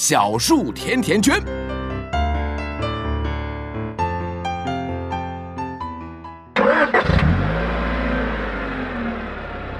[0.00, 1.42] 小树甜甜圈。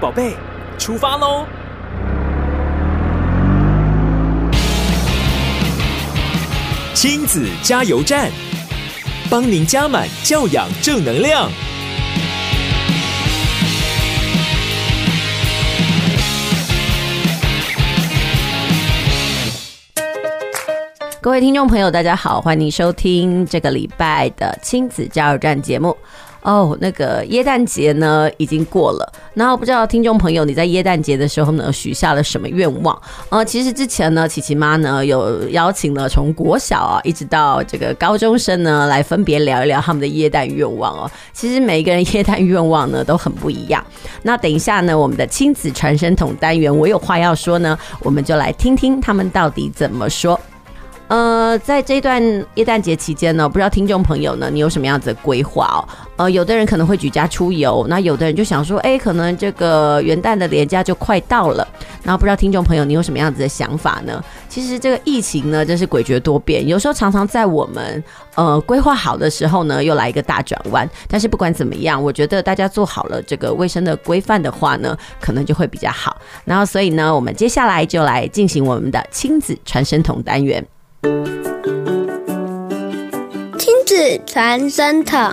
[0.00, 0.34] 宝贝，
[0.76, 1.46] 出发喽！
[6.95, 8.28] 亲子加油站，
[9.30, 11.48] 帮您加满教养正能量。
[21.20, 25.95] 各位听众朋友，大家好，欢迎收听这个礼拜的亲子加油站节目。
[26.43, 32.96] 哦，那个耶诞节呢已经过了，然后不知道听众朋友你在耶诞节的时候呢许下了什么愿望？
[33.30, 41.10] 呃，其实之前呢，琪琪妈呢有邀请了从国小啊一直到这个高中生呢来分别聊一聊他们的耶诞愿望哦。
[41.32, 43.84] 其实每一个人耶诞愿望呢都很不一样。
[44.23, 50.38] 那等一下呢，我们的亲子传声筒单元，我有话要说呢，我们就来听听他们到底怎么说。
[51.09, 52.23] 呃，在这段
[52.56, 55.80] 耶诞节期间呢，不知道听众朋友呢，你有什么样子的规划哦？
[56.16, 61.66] 呃，有的人可能会举家出游，那有的人就想说，哎，可能这个元旦的连假就快到了，
[62.02, 64.22] 然后不知道听众朋友你有什么样子的想法呢？
[64.50, 68.04] 其实这个疫情呢，真是诡谲多变，有时候常常在我们
[68.34, 70.87] 呃规划好的时候呢，又来一个大转弯。
[71.09, 76.20] 但是不管怎么样，我觉得大家做好了这个卫生的规范的话呢，可能就会比较好。
[76.44, 80.62] 然后所以呢，我们接下来就来进行我们的亲子传声筒单元。
[81.00, 81.12] 亲
[83.87, 85.33] 子传声筒，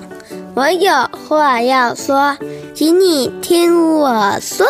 [0.56, 0.92] 我有
[1.28, 2.38] 话要说，
[2.76, 4.68] 请你听我说。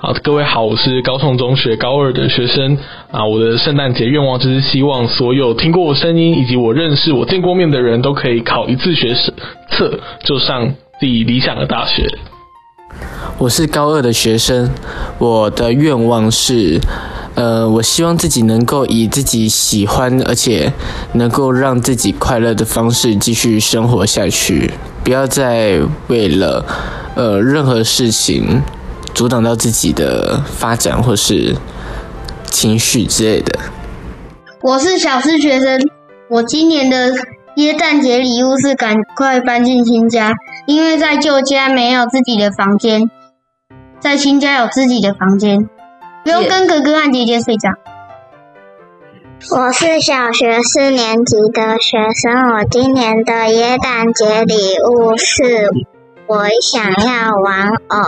[0.00, 2.76] 好，各位好，我是高雄中学高二的学生
[3.12, 3.24] 啊。
[3.24, 9.14] 我的圣诞节愿望就是希望所有听过我声音以及我认识、我见过面的人都可以考一次学
[9.70, 12.10] 测，就上自己理想的大学。
[13.38, 14.70] 我是高二的学生，
[15.18, 16.80] 我的愿望是，
[17.34, 20.72] 呃，我希望自己能够以自己喜欢而且
[21.14, 24.70] 能够让自己快乐的方式继续生活下去，
[25.02, 26.64] 不要再为了
[27.16, 28.62] 呃任何事情
[29.12, 31.56] 阻挡到自己的发展或是
[32.50, 33.58] 情绪之类的。
[34.62, 35.78] 我是小四学生，
[36.30, 37.12] 我今年的
[37.56, 40.32] 耶诞节礼物是赶快搬进新家，
[40.66, 43.08] 因为在旧家没有自己的房间。
[44.00, 45.68] 在新家有自己的房间，
[46.24, 47.70] 不用跟哥哥和姐姐睡觉。
[49.56, 55.70] 我是小学四年级的学生，我今年的耶诞节礼物是
[56.26, 57.98] 我想要玩偶，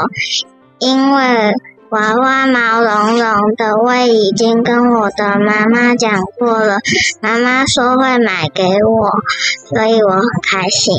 [0.79, 1.53] 因为
[1.91, 6.79] 娃娃毛茸茸的，我已经跟我的妈妈讲过了，
[7.21, 9.11] 妈妈说会买给我，
[9.69, 10.95] 所以我很开心。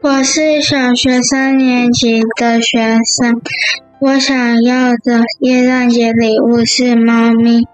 [0.00, 3.42] 我是小学三年级的学生，
[4.00, 7.66] 我想要的耶诞节礼物是猫咪，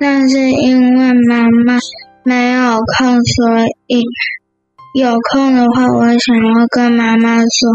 [0.00, 1.78] 但是因为妈妈
[2.24, 4.02] 没有空，所以
[4.94, 7.70] 有空的话，我想要跟妈妈说，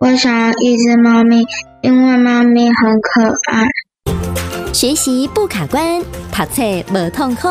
[0.00, 1.44] 我想要一只猫咪，
[1.82, 3.66] 因为猫咪很可爱。
[4.72, 6.00] 学习不卡关，
[6.30, 6.62] 读册
[6.94, 7.48] 无痛苦。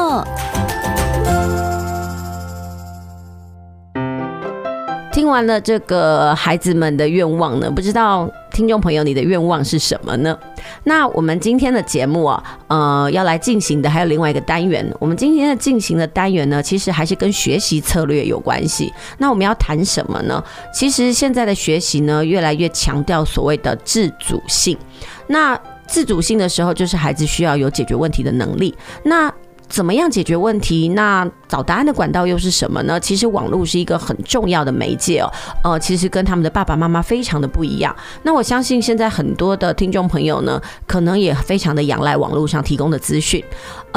[5.18, 10.38] 听完了这个孩子们的愿望呢，不知道听众朋友你的愿望是什么呢？
[10.84, 14.88] 那我们今天的节目啊，呃，要来进行的还有另外一个单元。
[15.00, 18.94] 我们今天的进行的单元呢，其实还是跟学习策略有关系。
[19.18, 20.44] 那我们要谈什么呢？
[20.72, 24.78] 其实现在的学习呢，越来越强调所谓的自主性。
[25.26, 28.72] 那自主性的时候，就是孩子需要有解决问题的能力。
[29.02, 29.34] 那
[29.70, 30.90] 怎么样解决问题？
[30.90, 33.00] 那找答案的管道又是什么呢？
[33.00, 35.32] 其实网络是一个很重要的媒介哦。
[35.64, 37.96] 呃，其实跟他们的爸爸妈妈非常的不一样。
[38.24, 43.44] 那我相信现在很多的听众朋友呢，可能也非常的仰赖网络上提供的资讯。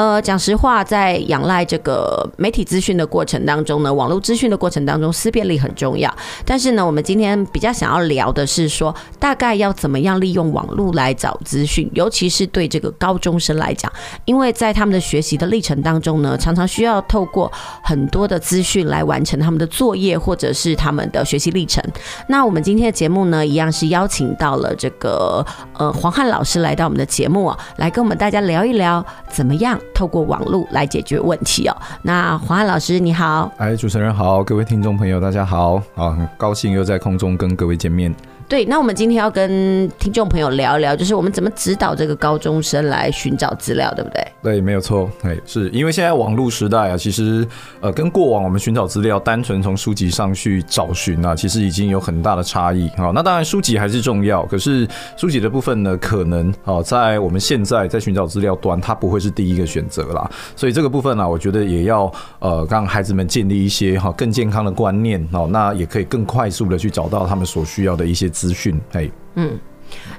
[0.00, 6.11] 呃，讲实话，在仰赖这个媒体资讯的过程当中呢，网络资讯的过程当中，思辨力很重要。
[6.43, 13.93] 但是呢，我们今天比较想要聊的是说，大概要怎么样利用网络来找资讯，尤其是对这个高中生来讲，
[14.25, 21.85] 因为在他们的学习的历程当中呢，常常需要透过很多的资讯来完成他们的作业或者是他们的学习历程。
[22.26, 25.44] 那我们今天的节目呢，一样是邀请到了这个
[25.76, 31.76] 呃黄汉老师来到我们的节目啊，来跟我们大家聊一聊怎么样透过网络来解决问题哦。
[32.02, 38.14] 那黄汉老师你好，哎，主持人好，各位听众朋友大家好，啊，很高兴又在空中跟各位见面。
[38.50, 44.26] 对，那我们今天要跟听众朋友聊一聊，就是我们怎么指导这个高中生来寻找资料，对不对？
[44.43, 45.08] 对，没有错。
[45.23, 47.47] 哎，是因为现在网络时代啊，其实
[47.81, 52.91] 呃，跟过往我们寻找资料单纯从书籍上去找寻啊，其实已经有很大的差异。
[52.97, 54.85] 好，那当然书籍还是重要，可是
[55.17, 60.29] 书籍的部分呢，可能哦，在我们现在在寻找资料端，它不会是第一个选择啦。
[60.56, 68.29] 所以这个部分呢，我觉得也要呃，让孩子们建立一些哈更健康的观念哦，那也可以更快速的去找到他们所需要的一些。
[68.40, 69.58] 资讯，哎，嗯，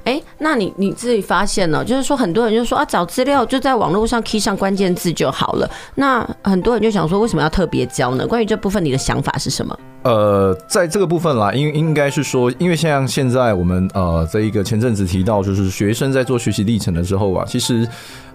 [0.04, 5.68] 哎，那你你自己发现了，就是说很多人就说啊，找资料就在网络上 key 上关键字就好了。
[5.96, 8.28] 那很多人就想说，为什么要特别教呢？
[8.28, 9.76] 关于这部分，你的想法是什么？
[10.04, 17.88] 呃，在这个部分啦，应应该是说，因为像现在我们呃，这一个前阵子提到，就是学生在做学习历程的时候啊，其实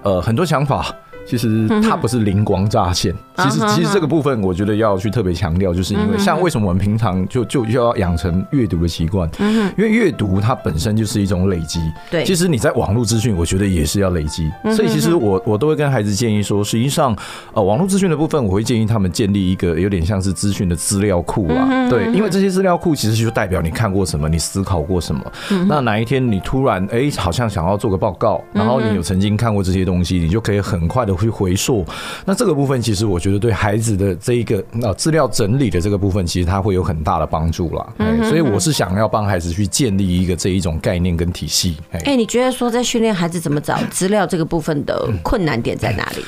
[0.03, 0.93] 呃很多想法。
[1.27, 9.29] 其实它不是灵光乍现，其实其实这个部分我觉得要去特别强调，就是因为像为什么我们平常就就要养成阅读的习惯，
[9.77, 11.81] 因为阅读它本身就是一种累积。
[12.11, 14.49] 对，其实你在网络资讯，我觉得也是要累积。
[14.75, 17.17] 所以其实我我都会跟孩子建议说，实际上
[17.53, 21.89] 呃网络资讯的部分，我会建议他们建立一个有点像是资讯的资料库啊。
[21.91, 25.21] 对，因为这些资料库其实就代表你看过什么，你思考过什么。
[25.69, 31.16] 那哪一天你突然哎好像想要做个报告，然后你有曾经看过这些东西，你就可以很快的。
[31.17, 31.85] 去回溯，
[32.25, 37.87] 那这个部分其实我觉得对孩子的这一个呃资料整理的这个部分，其实它会有很大的帮助啦。
[37.99, 41.77] 嗯，所以我是想要帮孩子去建立一个这一种概念跟体系。
[42.05, 46.25] 哎，你觉得说在训练孩子怎么找资料这个部分的困难点在哪里？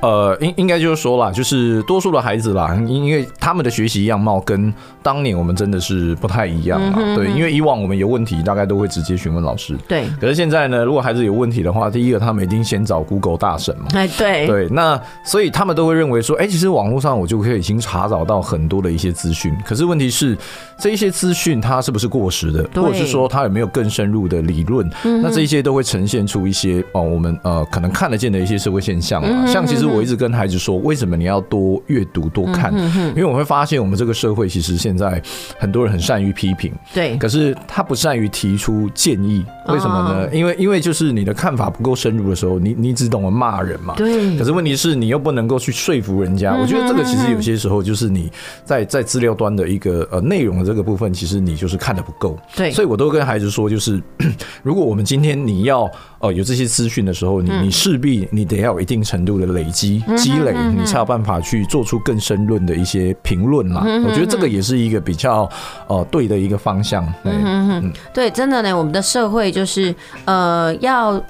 [0.00, 7.14] 呃，应应该就是说啦，就是多数的孩子啦，因因为他们的学习样貌跟当年我们真的是不太一样啦。
[7.14, 9.76] 对，因为以往我们有问题，大概都会直接询问老师。
[9.86, 10.06] 对。
[10.18, 13.88] 可是现在呢，如果孩子有问题的话，第一个他们一定先找 Google 大神嘛。
[13.92, 14.46] 哎，对。
[14.46, 19.54] 对，那所以他们都会认为说，哎，其实网络上我就可以已经查找到很多的一些资讯。
[19.66, 20.34] 可是问题是，
[20.78, 24.90] 这一些资讯它是不是过时的，或者是说它有没有更深入的理论？
[25.02, 29.89] 那这一些都会呈现出一些哦，我们呃可能看得见的一些社会现象啊，像其实。
[29.90, 32.72] 我一直跟孩子说，为什么你要多阅读、多看？
[33.10, 35.22] 因为我会发现，我们这个社会其实现在
[35.58, 39.44] 很多人很善于批评，对，可是他不善于提出建议。
[39.68, 40.34] 为什么呢？
[40.34, 43.94] 因为因为就是你的看法不够深入的时候，你你只懂得骂人嘛。
[43.96, 44.36] 对。
[44.36, 46.56] 可是问题是你又不能够去说服人家。
[46.56, 48.30] 我觉得这个其实有些时候就是你
[48.64, 52.38] 在在资料端的一个呃内容的这个部分，其实你就是看的不够。
[52.56, 52.70] 对。
[52.72, 54.02] 所以我都跟孩子说，就是
[54.62, 55.88] 如果我们今天你要
[56.20, 60.02] 呃有这些资讯的时候，你你势必你得要有一定程度的累积。
[60.16, 63.82] 积积累，你才有办法去做出更深论的一些评论嘛。
[64.06, 65.48] 我觉得这个也是一个比较
[65.88, 67.06] 呃对的一个方向。
[67.24, 69.94] 嗯，对，真的呢，我们的社会就是
[70.24, 71.20] 呃要。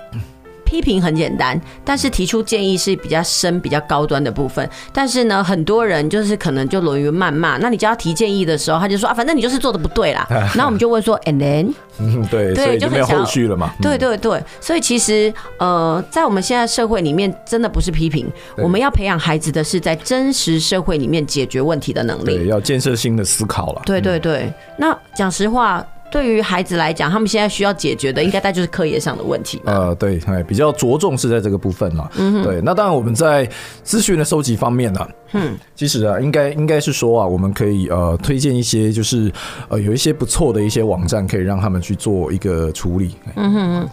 [0.70, 4.69] 批评很简单，但是提出建议是比较深、比较高端的部分。
[4.93, 7.56] 但是呢，很多人就是可能就沦于谩骂。
[7.56, 10.25] 那你叫他提建议的时候，他就说啊，反正你就是做的不对啦。
[10.55, 11.75] 然后我们就问说，and then？
[11.99, 13.72] 嗯，对，对，就没有后续了嘛。
[13.82, 23.82] 对对对，所以其实呃，在我们现在社会里面，真的不是批评，我们要培养孩子的是在真实社会里面解决问题的能力，对，要建设性的思考了。
[23.84, 25.84] 对对对，那讲实话。
[26.11, 29.62] 对于孩子来讲，他们现在需要解决的，应该大就是课业上的问题。
[29.64, 32.11] 呃，对，哎，比较着重是在这个部分嘛。
[32.17, 32.61] 嗯哼，对。
[32.62, 33.49] 那当然，我们在
[33.83, 39.31] 资讯的收集方面呢，嗯，其实啊，应该应该是说啊，我们可以呃推荐一些，就是
[39.69, 43.14] 呃有一些不错的一些网站，可以让他们去做一个处理。
[43.37, 43.88] 嗯哼，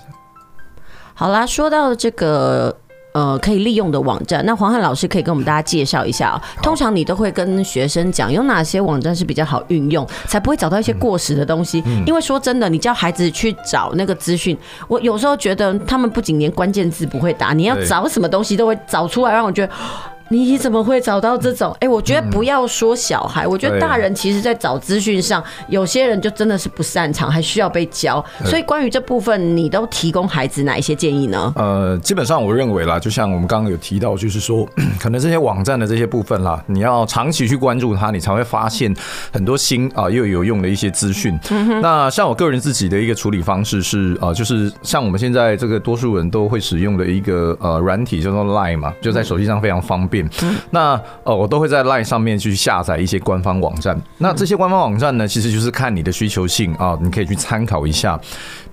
[1.14, 2.76] 好啦，说到这个。
[3.14, 6.42] 呃，可以利用的网站，那黄汉老师可以跟我们大家介绍一下啊。
[6.62, 11.84] 通常你都会跟学生讲，有哪些网站是比较好运用，才不会找到一些过时的东西。
[12.06, 14.56] 因为说真的，你叫孩子去找那个资讯，
[14.88, 19.74] 我有时候觉得他们不仅连关键字不会打，你要找什么东西都会找出来，让我觉得。
[20.30, 21.72] 你怎么会找到这种？
[21.76, 28.24] 哎、欸，我觉得不要说小孩，嗯、我觉得大人其实在找资讯上，有些人就真的是不擅长，还需要被教。
[28.46, 31.54] 所以关于这部分，你都提供孩子哪一些建议呢？
[31.56, 34.68] 呃，基本上我认为啦，就像我们刚刚有提到，就是说，
[35.00, 38.94] 可能这些网站的这些部分啦，你要长期去关注它，你才会发现
[39.32, 41.38] 很多新啊又有用的一些资讯。
[41.52, 50.17] 嗯、那像我个人自己的一个处理方式是啊，就是像我们现在这个多数人都会使用的一个呃软体叫做 Line 嘛，就在手机上非常方便。
[50.72, 54.00] 那呃，我都会在 LINE 上面去下载一些官方网站。
[54.20, 58.20] 那这些官方网站呢，其实就是看你的需求性啊，你可以去参考一下。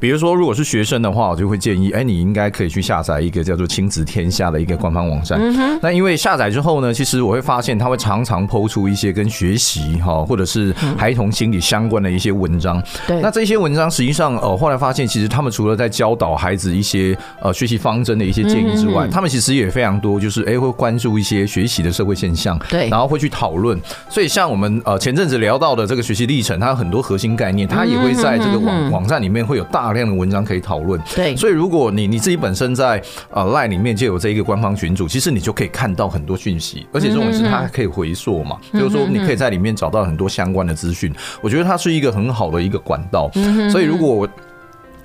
[0.04, 5.40] 比如说，如果是学生的话，我就会建议，哎，你应该可以去下载一个叫做“亲子天下”的一个官方网站。
[5.80, 12.82] 那因为下载之后呢，其实我会发现，它会常常抛出一些跟学习哈，或者是孩童心理相关的一些文章。
[13.06, 23.80] 对，那这些文章实际上，呃，后来发现，其实他们除了在教导孩子一些呃学习方针的一些建议之外，他们其实也非常多，就是哎会关注一些学习的社会现象，对，然后会去讨论。
[24.10, 31.00] 所以像我们呃前阵子聊到的这个学习历程，它有很多核心概念，它也会在这个网网站里面会有大量的文章可以讨论。
[31.14, 41.10] 对，所以如果你你自己本身在呃 LINE 里面就有这一个官方群组，其实你就可以看到很多讯息，而且这种是它还可以回溯嘛，就是说你可以在里面找到很多相关的资讯。
[41.40, 43.30] 我觉得它是一个很好的一个管道。
[43.70, 44.28] 所以如果我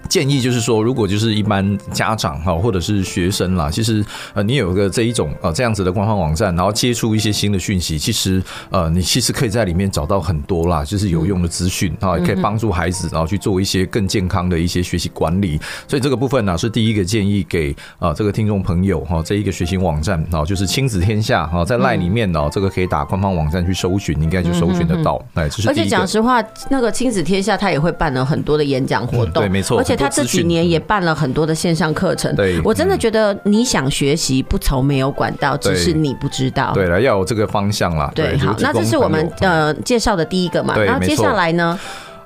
[0.09, 15.59] 建议就是说，如果就是一般家长哈，或者是学生啦，其实呃，你有个这一种呃这样子的官方网站，然后接触一些新的讯息，其实呃，你其实可以在里面找到很多啦，就是有用的资讯啊，也可以帮助孩子，然后去做一些更健康的一些学习管理。
[15.87, 25.23] 所以这个部分呢，是第一个建议给啊这个听众朋友哈，这一个学习网站啊，就是亲子天下哈，在 LINE 里面呢，这个可以打官方网站去搜寻，应该就搜寻得到。
[25.35, 25.69] 哎，这是。
[25.69, 29.98] 而且讲实话，那个亲子天下他也会办了很多的演讲活动，对，没错，而且。
[29.99, 36.71] 他这几年也办了很多的线上课程，对，我真的觉得你想学习不愁没有管道，只是你不知道。
[36.73, 38.11] 对了，要有这个方向啦。
[38.15, 41.79] 对，好，那这是我们呃介绍的第一个嘛，然后接下来呢？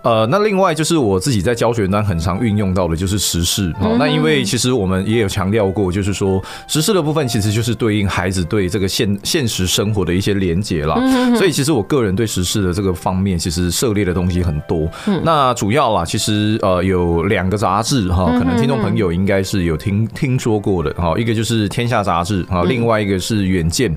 [0.04, 3.74] 呃，那另外就是我自己在教学端很常运用到的，就是时事。
[3.80, 10.96] 好，那因为其实我们也有强调过，就是说时事的部分其实就是对应孩子对这个现现实生活的一些连结啦。
[11.38, 14.90] 所以其实我个人对时事的这个方面，其实涉猎的东西很多。
[15.24, 23.90] 那主要啦，其实呃有两个杂志哈，可能听众朋友应该是有听听说过的哈，一个就是《天下》杂志啊，另外一个是《远见》。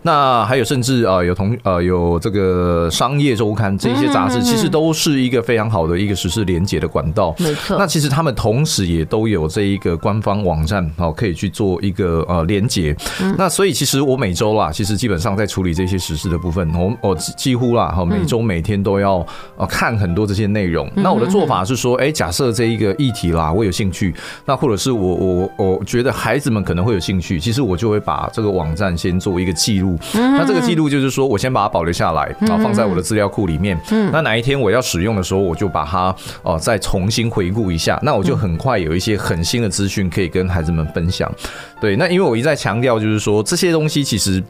[0.00, 5.44] 那还有甚至啊有同呃有这个《商业周刊》这些杂志，其实都是一个。
[5.50, 7.76] 非常好的一个时事连接的管道，没错。
[7.76, 12.96] 那其实他们同时也都有这一个官方网站，好，可以去做一个呃连接。
[13.36, 19.26] 那所以其实我每周啦，其实基本上在处理这些实事的部分，我我几乎啦，哈，每周每天都要
[19.56, 20.88] 呃看很多这些内容。
[20.94, 24.14] 那我的做法是说，哎，假设这一个议题啦，我有兴趣，
[24.44, 29.98] 那或者是我我我觉得孩子们可能会有兴趣，其实我就会把这个网站先做一个记录。
[30.14, 33.76] 那这个记录就是说我先把它保留下来，然后放在我的资料库里面。
[34.12, 41.30] 那哪一天我要使用的时候，我就把它哦再重新回顾一下，那我就很快有一些很新的资讯可以跟孩子们分享。
[41.80, 44.42] 对，那因为我一再强调，就是说这些东西其实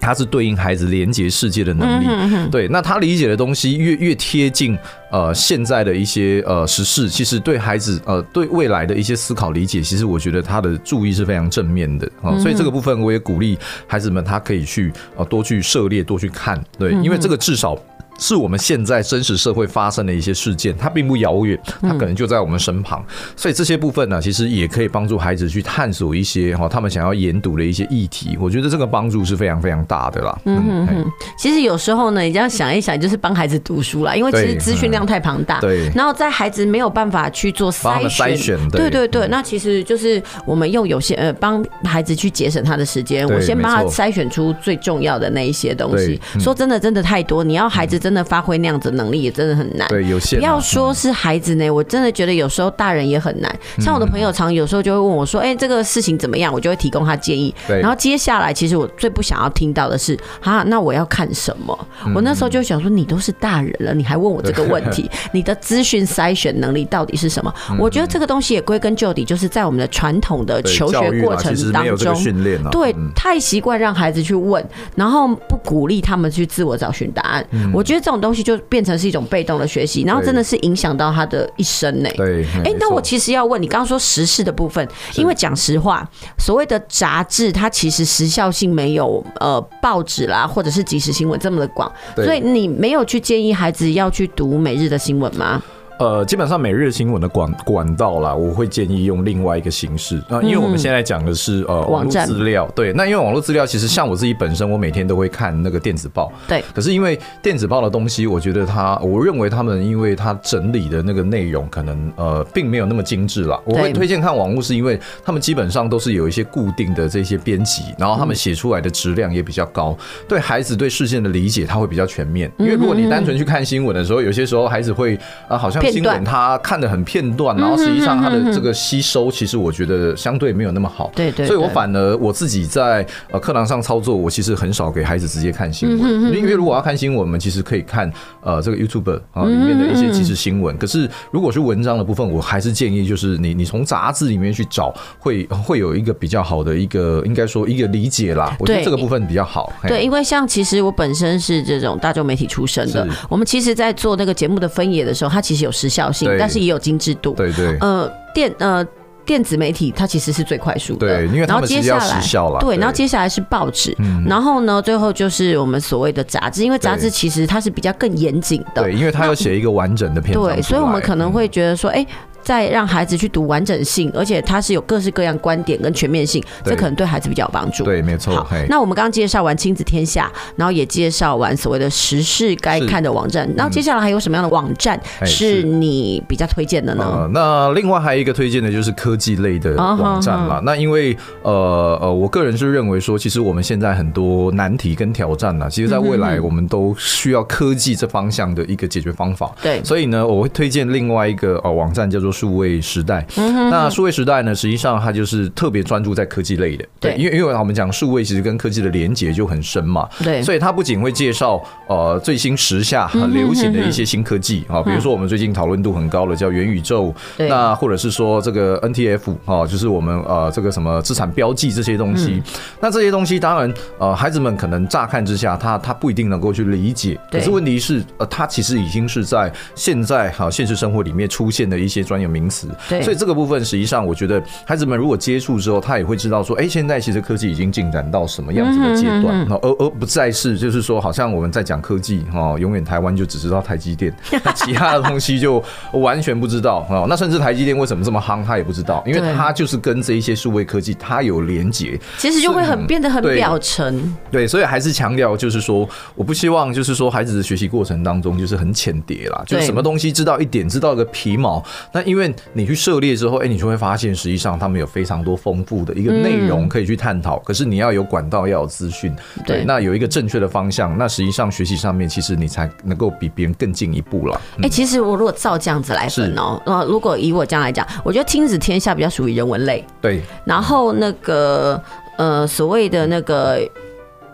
[0.00, 2.50] 它是对应孩子连接世界的能力。
[2.50, 4.78] 对，那他理解的东西越越贴近
[5.10, 12.38] 呃现在的一些呃时事，其实对孩子呃对未来的一些思考理解，其实我觉得他的注意是非常正面的啊。
[12.38, 16.62] 所以这个部分我也鼓励孩子们，他可以去呃多去涉猎，多去看。
[16.78, 17.76] 对，因为这个至少。
[18.18, 23.02] 是我们现在真实社会发生的一些事件，它并不遥远，它可能就在我们身旁，
[23.36, 28.36] 所以这些部分呢，其实也可以帮助孩子去探索一些哈，他们想要研读的一些议题。
[28.40, 30.38] 我觉得这个帮助是非常非常大的啦。
[30.46, 31.06] 嗯嗯嗯。
[31.38, 35.60] 其实有时候呢，你这样想一想，就是帮孩子读书啦，因为其实资讯量太庞大。
[35.60, 35.88] 对。
[35.94, 39.28] 然后在孩子没有办法去做筛选，对对对。
[39.28, 46.20] 那其实就是我们用有些呃帮孩子去节省他的时间，我先帮他筛选出最重要的那一些东西。
[46.40, 47.98] 说真的，真的太多，你要孩子。
[47.98, 50.38] 真的发挥那样子能力也真的很难，对，有限。
[50.38, 53.54] 不要说是孩子呢，我真的觉得有时候大人也很难。
[53.78, 57.54] 像我的朋友常有时候就会问我说：“哎，这个事情怎么样？”我就会提供他建议。
[57.66, 65.08] 然后接下来，其实我最不想要听到的是：“啊，那我要看什么？”我那时候就想说：“你都是大人了，你还问我这个问题？
[65.32, 74.64] 你的资讯筛选能力到底是什么？”我觉得这个东西也归根究底，就是在我们的传统的求学过程当中训练，对，太习惯让孩子去问，
[74.96, 77.46] 然后不鼓励他们去自我找寻答案。
[77.72, 77.97] 我觉得。
[77.98, 82.08] 这种东西就变成是一种被动的学习，然后真的是影响到他的一生呢。
[82.16, 84.86] 对，哎，那我其实要问你，刚刚说时事的部分，
[85.16, 95.62] 因为讲实话，所谓的杂志，它其实时效性没有呃报纸啦，或者是即时新闻这么的广，所以你没有去建议孩子要去读每日的新闻吗？
[95.98, 100.22] 呃，基本上每日新闻的管管道啦，我会建议用另外一个形式。
[100.28, 125.82] 啊，因为我们现在讲的是呃网络资料，对，那因为网络资料其实像我自己本身，我每天都会看那个电子报，对，可是因为电子报的东西，我觉得它，我认为他们因为它整理的那个内容可能呃并没有那么精致啦，我会推荐看网络，是因为他们基本上都是有一些固定的这些编辑，然后他们写出来的质量也比较高，对孩子对事件的理解他会比较全面，因为如果你单纯去看新闻的时候，有些时候孩子会啊好像。
[125.90, 131.10] 新闻它看的很片段，然后实际上它的这个吸收，其实我觉得相对没有那么好。
[131.14, 138.10] 对对，所以我反而我自己在呃课堂上操作，我其实很少给孩子直接看新闻，因为如果要看新闻，我们其实可以看
[138.42, 140.76] 呃这个 YouTube 啊里面的一些即时新闻。
[140.78, 148.56] 可是如果是文章的部分，我还是建议就是你你从杂志里面去找，会会有一个比较好的一个应该说一个理解啦。
[148.58, 149.72] 我觉得这个部分比较好。
[149.86, 157.32] 对，因为像其实我本身是这种大众媒体出身的，我们其实在做那个节目的分野的时候，它其实有时效性，但是也有精致度。
[157.32, 157.76] 对对。
[157.80, 158.86] 呃，电呃。
[159.28, 162.58] 电子媒体它其实是最快速的，对，因为他们是要时效了。
[162.60, 163.94] 对，然后接下来是报纸，
[164.26, 170.42] 然后呢，最后就是我们所谓的杂志，因为杂志其实它是比较更严谨的，对，因为它要写一个完整的篇章。
[170.42, 172.06] 对，所以我们可能会觉得说，哎。
[172.42, 177.84] 再让孩子去读完整性，而且它是有各式各样观点跟全面性，这可能对孩子比较有帮助。
[177.84, 178.34] 对，没错。
[178.34, 187.04] 好，那我们刚刚介绍完亲子天下，然后也介绍完所谓的时事该看的网站，然后接下来还有什么样的网站是你比较推荐的呢？
[187.04, 190.62] 呃，那另外还有一个推荐的就是科技类的网站了。
[190.64, 199.52] 那因为呃呃，我个人是认为说，其实我们现在很多难题跟挑战呢，其实在未来我们都需要科技这方向的一个解决方法。
[199.62, 202.27] 对，所以呢，我会推荐另外一个呃网站叫做。
[202.30, 204.54] 数位时代，那数位时代呢？
[204.54, 222.42] 实际上它就是特别专注在科技类的，对，因为因为我们讲数位其实跟科技的连接就很深嘛，对，所以它不仅会介绍呃最新时下很流行的一些新科技啊，比如说我们最近讨论度很高的叫元宇宙，那或者是说这个 NTF 啊，就是我们呃这个什么资产标记这些东西，
[222.80, 247.06] 那这些东西当然呃孩子们可能乍看之下他他不一定能够去理解，可是问题是呃他其实已经是在现在哈现实生活里面出现的一些专有名词，对，所以这个部分实际上，我觉得孩子们如果接触之后，他也会知道说，哎，现在其实科技已经进展到什么样子的阶段，而而不再是就是说，好像我们在讲科技哈，永远台湾就只知道台积电，那其他的东西就完全不知道啊。
[247.08, 254.16] 那甚至台积电为什么这么夯，他也不知道，因为他就是跟这一些数位科技它有连结，其实就会很变得很表层。
[254.30, 261.64] 对，所以还是强调就是说，我不希望就是说孩子的学习过程当中就是很浅碟啦，就是什么东西知道一点，知道个皮毛。
[261.92, 267.38] 那因为你去涉猎之后，哎，你就会发现，实际上他们有非常多丰富的一个内容可以去探讨。
[267.40, 269.14] 可是你要有管道，要有资讯，
[269.46, 274.40] 对，那有一个正确的方向，那实际上学习上面，其实你才能够比别人更进一步了。
[274.62, 280.22] 哎，其实我如果照这样子来分哦，呃，如果以我这样来讲，我觉得亲子天下比较属于人文类，对。
[280.44, 281.80] 然后那个
[282.16, 283.60] 呃，所谓的那个。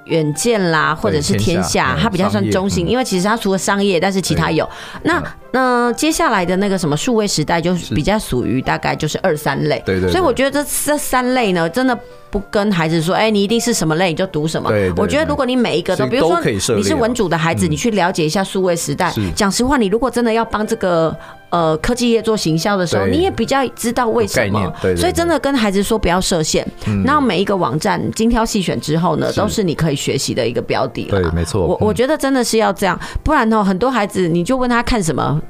[0.07, 4.68] 远见啦，或者是天下，它比较算中性，因为其实它除了商业，但是其他有。
[5.03, 5.18] 那
[5.55, 9.81] 那接下来的那个什么数位时代，就比较属于大概就是二三类。
[9.87, 10.11] 对对。
[10.11, 11.97] 所以我觉得这这三类呢，真的
[12.29, 14.69] 不跟孩子说，哎，你一定是什么类你就读什么。
[14.97, 19.14] 我觉得如果你每一个都，比如说你是文组的孩子，你去了解一下数位时代。
[19.37, 21.17] 讲实话，你如果真的要帮这个。
[21.51, 26.67] 呃，科技业做行销的时候，你也比较知道为什么，所以真的跟孩子说不要设限。
[27.05, 31.05] 那每一个网站精挑细选之后呢，都是你可以学习的一个标的。
[31.05, 31.64] 对，没错。
[31.64, 35.40] 我我觉得真的是要这样，不然呢，很多孩子你就问他看什么，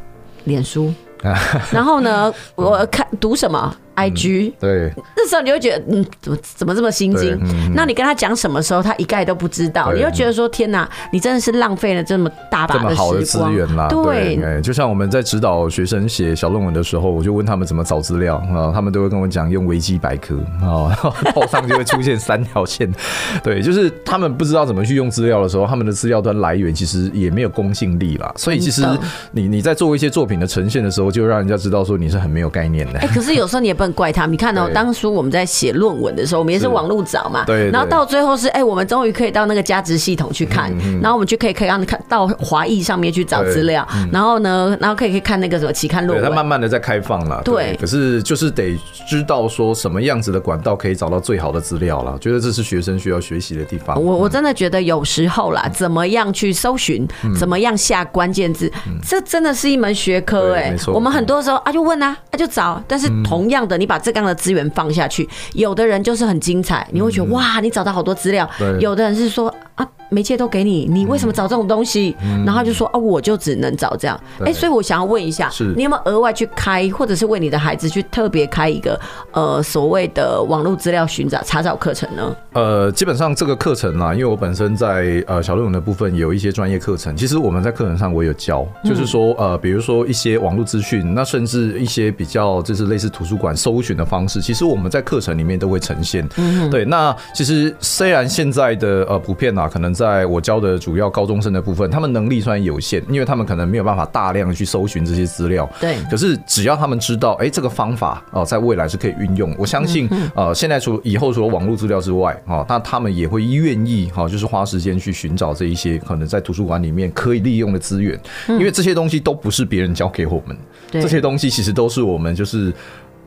[0.45, 0.93] 脸书，
[1.73, 3.75] 然后呢，我看读什么。
[3.95, 7.39] I G，对，那时候你会觉得，嗯，怎么怎么这么心惊？
[7.75, 13.89] 那你跟他讲什么时候，他一概都不知道，你又觉得说，天哪，你真的是浪费了这么大把的好的资源啦。
[13.89, 20.91] 对，哎，就像我们在指导学生写小论文的时候，我就问他们怎么找资料啊，他们都会跟我讲用维基百科啊，
[21.33, 22.93] 头上就会出现三条线。
[23.45, 28.33] 对，就是他们不知道怎么去用资料的时候，他们的资料端来源其实也没有公信力啦。
[28.37, 28.85] 所以其实
[29.31, 32.99] 你你在做一些作品的呈现的时候，就让人家知道说你是很没有概念的。
[32.99, 33.84] 哎，可是有时候你也不。
[33.93, 48.77] 怪他们，你看哦，当初我们在写论文的时候，我们也是网络找嘛，对，然后到最后是，哎，我们终于可以到那个加值系统去看，然后我们就可以可以让你看到华裔上面去找资料，然后呢，然后可以可以看那个什么期刊论文，它慢慢的在开放了，对，可是就是得
[49.09, 54.03] 知道说什么样子的管道可以找到最好的资料了，觉得这是学生需要学习的地方。
[54.03, 57.07] 我我真的觉得有时候啦，怎么样去搜寻，
[57.39, 58.71] 怎么样下关键字，
[59.07, 68.47] 这真的是一门学科哎，我们很多时候啊就问啊，啊就找，但是同样的，你把这样的资源放下去，有的人就是很精彩，你会觉得哇，你找到好多资料；
[68.81, 69.89] 有的人是说啊。
[70.11, 72.15] 媒介都给你，你为什么找这种东西？
[72.47, 74.21] 然后就说啊，我就只能找这样。
[74.45, 79.01] 哎，所以我想要问一下，你有没有额外去开，或者是为你的孩子去特别开一个
[79.33, 82.37] 呃所谓的网络资料寻找查找课程呢？
[82.53, 96.29] 呃，基本上这个课程啊，因为我本身在呃小论文的部分有一些专业课程，其实我们在课程上我有教，就是说呃，比如说一些网络资讯，那甚至一些比较就是类似图书馆搜寻的方式，其实我们在课程里面都会呈现。
[96.37, 96.85] 嗯，对。
[96.85, 105.69] 那其实虽然现在的呃普遍啊，可能在我教的主要高中生的部分，他们能力虽然有限，因为他们可能没有办法大量的去搜寻这些资料。
[105.81, 105.97] 对。
[106.11, 109.55] 可是只要他们知道，哎，这个方法哦，在未来是可以运用。
[109.59, 120.57] 我相信，呃，现在除以后除了网络资料之外，哦，那他们也会愿意哈，就是花时间去寻找这一些可能在图书馆里面可以利用的资源，因为这些东西都不是别人教给我们，
[120.91, 122.73] 这些东西其实都是我们就是。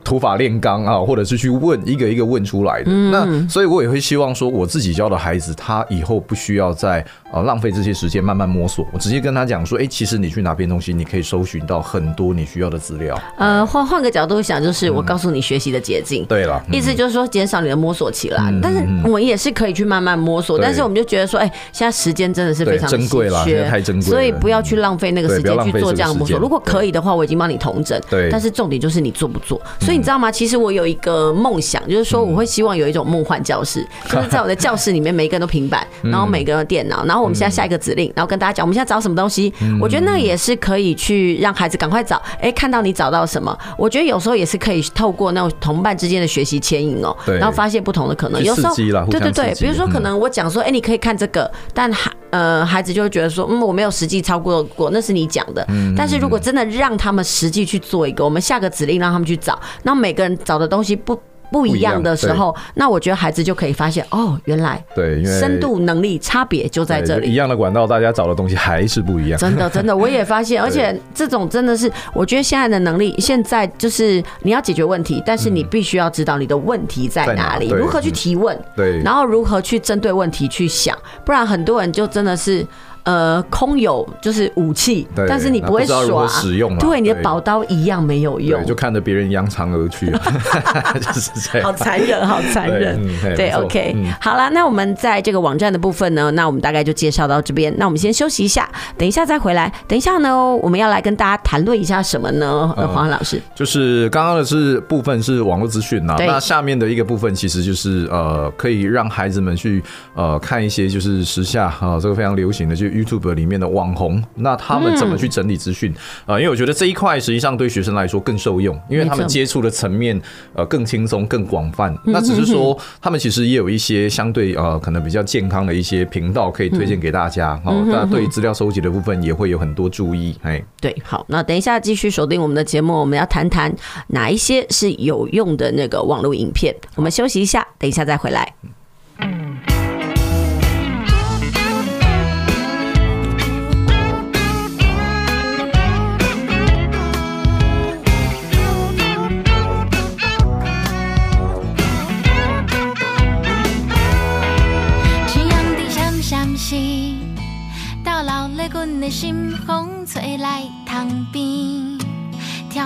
[0.08, 2.86] 土法炼钢啊，或者是去问一个一个问出来的。
[2.86, 8.86] 嗯、那所以，我也会希望说，我自己教的孩子，他以后不需要再呃浪费这些时间慢慢摸索。
[8.90, 13.20] 我直接跟他讲说，哎、欸，其实你去哪边东西，你可以搜寻到很多你需要的资料。
[13.36, 16.26] 呃，换换个角度想，就是我告诉你学习的捷径、嗯。
[16.26, 18.48] 对了，意思就是说减少你的摸索期啦。
[18.50, 20.58] 嗯、但是我们也是可以去慢慢摸索。
[20.58, 26.38] 嗯、但是我们就觉得说，哎、欸，现在时间真的是非常珍贵了，太珍贵，所以不要去浪费那个时间去做这样的摸索。
[26.38, 28.00] 如果可以的话，我已经帮你同整。
[28.08, 28.30] 对。
[28.30, 29.60] 但是重点就是你做不做。
[29.80, 30.30] 所以你知道吗？
[30.32, 30.78] 其实我。
[30.78, 39.52] 有一个梦想，就是说我会希望有一种梦幻教室， 就是在我的教室里面，每一个人都平板， 然后每个人电脑，然后我们现在下一个指令，然后跟大家讲我们现在找什么东西。
[39.80, 43.58] 我觉得那也是可以去让孩子赶快找，哎，看到你找到什么。
[43.76, 48.40] 我觉得有时候也是可以透过那种同伴之间的学习牵引哦，然后发现不同的可能。
[48.40, 48.72] 有时候，
[49.10, 55.66] 对对对，比如说可能我讲说，哎，你可以看这个，但孩呃孩子就会觉得说，嗯，我没有实际操作过，那是你讲的。
[55.96, 60.68] 但是如果真的让他们实际去做一个，我们下个指令让他们去找，那每个人找的。
[60.68, 61.18] 东西不
[61.50, 67.30] 不一样的时候，那我觉得孩子就可以发现哦，原来对，因为深度能力差别就在这里。
[67.30, 69.38] 一样的管道，大家找的东西还是不一样。
[69.38, 82.66] 真的，真的， 我也发现，而且这种真的是，我觉得现在的能力，现在就是你要解决问题，但是你必须要知道你的问题在哪里，如何去提问，对，然后如何去针对问题去想，不然很多人就真的是。
[83.08, 90.10] 呃，空有就是武器，但是你不会耍，使用，对，你的宝刀一样没有用，就看着别人扬长而去，
[91.00, 93.00] 就是这样，好残忍，好残忍，
[93.34, 98.68] 对，OK，好了，那我们在这个网站的部分呢，那我们大概就介绍到这边，那我们先休息一下，
[98.98, 102.68] 等一下再回来，等一下呢，我们要来跟大家谈论一下什么呢？
[102.92, 109.82] 黄老师，就是刚刚的是部分是网络资讯呐，那下面的一个部分其实就是呃，可以让孩子们去
[110.14, 112.97] 呃看一些就是时下啊这个非常流行的就。
[113.02, 115.94] YouTube 里面的网红，那他们怎么去整理资讯
[116.26, 116.38] 啊？
[116.38, 120.20] 因为我觉得这一块实际上对学生来说更受用，因为他们接触的层面
[120.54, 121.96] 呃更轻松、更广泛。
[122.04, 127.60] 那只是说他们其实也有一些相对呃可能比较健康的一些频道可以推荐给大家。
[127.64, 130.36] 好，大家对资料收集的部分也会有很多注意。
[130.42, 133.74] 哎，对，好，那等一下继续锁定我们的节目，我们要谈谈
[134.08, 136.74] 哪一些是有用的那个网络影片。
[136.94, 138.54] 我们休息一下，等一下再回来。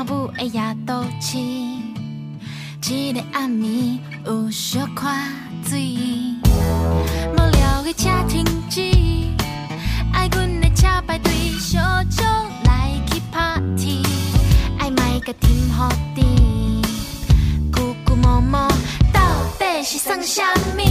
[0.08, 1.38] 舞的夜都市，
[2.92, 5.32] 一个暗暝有小看
[5.64, 5.96] 水，
[7.32, 8.80] 无聊的车停止，
[10.12, 12.24] 爱阮的车排队，小酒
[12.64, 14.02] 来去 party，
[14.78, 16.26] 爱买个停好点，
[17.72, 18.68] 龟龟毛毛
[19.12, 19.20] 到
[19.58, 20.42] 底是算什
[20.76, 20.82] 么？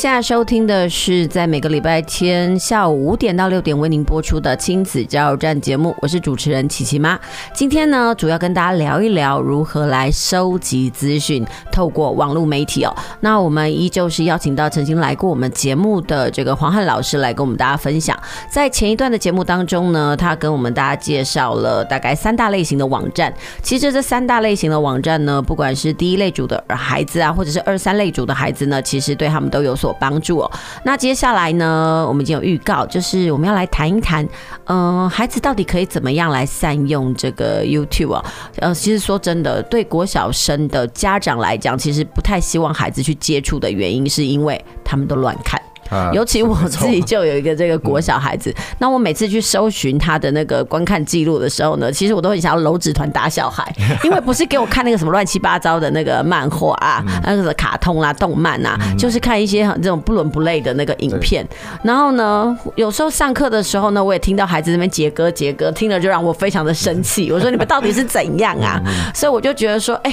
[0.00, 7.20] 现在收听的是在每个礼拜天下午五点到六点为您播出的亲子加油站节目，我是主持人琪琪妈。
[7.52, 12.96] 今天呢，主要跟大家聊一聊如何来收集资讯，透过网络媒体哦。
[13.20, 18.18] 那我们依旧是邀请到曾经来过我们节目的这个黄汉老师来跟我们大家分享。
[18.50, 23.30] 在前一段的节目当中呢，他跟我们大家介绍了大概三大类型的网站。
[23.62, 29.76] 其实这三大类型的网站呢，不管是第一类组的孩子啊，或者是二三类组的孩子呢，其实对他们都有。
[29.76, 30.50] 所所帮助哦。
[30.84, 34.26] 那接下来呢，我们已经有预告，就是我们要来谈一谈，
[34.66, 38.24] 嗯、孩子到底可以怎么样来善用这个 YouTube 啊？
[38.56, 45.60] 呃，其实说真的，对国小生的家长来讲，其实不太希望孩子去接触的原因，是因为他们都乱看。
[46.12, 53.64] 尤其我自己就有一个这个国小孩子，那我每次去搜寻他的那个观看记录的时候呢，其实我都很想要揉纸团打小孩，
[54.04, 61.46] 因为不是给我看那个什么乱七八糟的那个漫画啊，那个卡通啊、动漫啊，就是看一些很这种不伦不类的那个影片。
[61.82, 67.30] 然后呢，有时候上课的时候呢，我也听到孩子那边杰哥杰哥，听了就让我非常的生气。
[67.32, 68.80] 我说你们到底是怎样啊？
[69.14, 70.12] 所以我就觉得说，哎。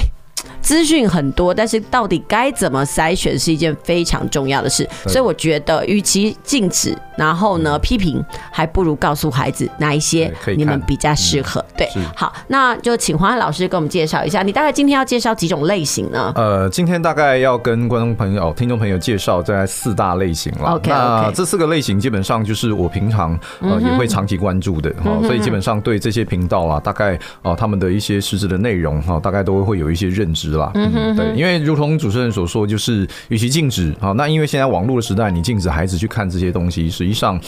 [0.68, 4.86] 资讯很多，但是到底该怎么筛选是一件非常重要的事。
[5.06, 11.64] 所以我觉得，与其禁止，然后呢批评，还不如告诉孩子哪一些你们比较适合。
[11.74, 16.30] 对，好，那就请黄汉老师给我们介绍一下，你大概今天要介绍几种类型呢？
[16.36, 20.72] 呃，今天大概要跟观众朋友、听众朋友介绍在四大类型了。
[20.74, 30.57] OK，那这四个类型基本上就是我平常呃也会长期关注的哈，所以基本上对这些频道啊，大概啊他们的一些实质的内容哈，大概都会有一些认知。
[30.74, 37.40] 嗯哼，对，因为如同主持人所说，就是与其禁止啊，那因为现在网络的时代，你禁止孩子去看这些东西，实际上，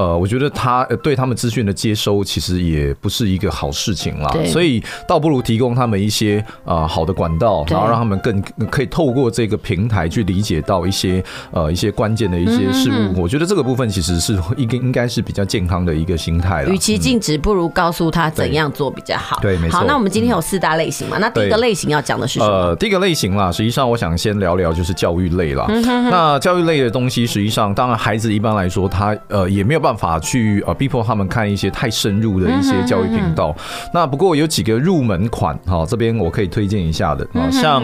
[0.00, 4.34] 呃，我觉得他对他们资讯的接收其实也不是一个好事情啦。
[4.46, 13.20] 所以倒不如提供他们一些啊好的管道，然后让他们更可以透过这个平台去理解到一些呃一些关键的一些事物。
[13.20, 16.70] 我觉得这个部分其实是应该应该是比较健康的一个心态了。
[16.70, 19.38] 与其禁止，不如告诉他怎样做比较好。
[19.42, 19.80] 对，没错。
[19.80, 21.18] 好，那我们今天有四大类型嘛？
[21.18, 22.50] 那第一个类型要讲的是什么？
[22.50, 25.66] 呃，第一个类型啦，实际上我想先聊聊就是教育类啦。
[26.10, 29.89] 那教育类的东西，实际上当然孩子一般来说，他呃也没有办法
[30.20, 33.54] 去呃逼迫他们看一些太深入的一些教育频道。
[33.92, 37.82] 那不过有几个入门款哈，这边我可以推荐一下的啊，像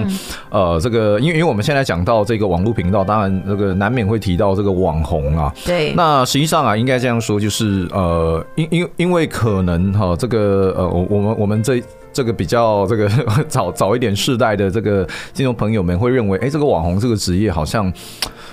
[0.50, 5.52] 呃这个，因为因为我们现在讲到这个网络频道，当然这个难免会提到这个网红啊。
[5.64, 5.92] 对。
[5.94, 11.82] 那实际上啊，应该这样说，就是呃因因因为可能哈这个呃我我们我们这。
[12.16, 13.06] 这个比较这个
[13.46, 17.92] 早早一点世代的这个金融朋友们会认为，哎，这个网红这个职业好像。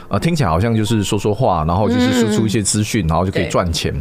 [0.10, 3.92] 啊，听起来好像就是说说话，然后就是输出一些资讯，然后就可以赚钱。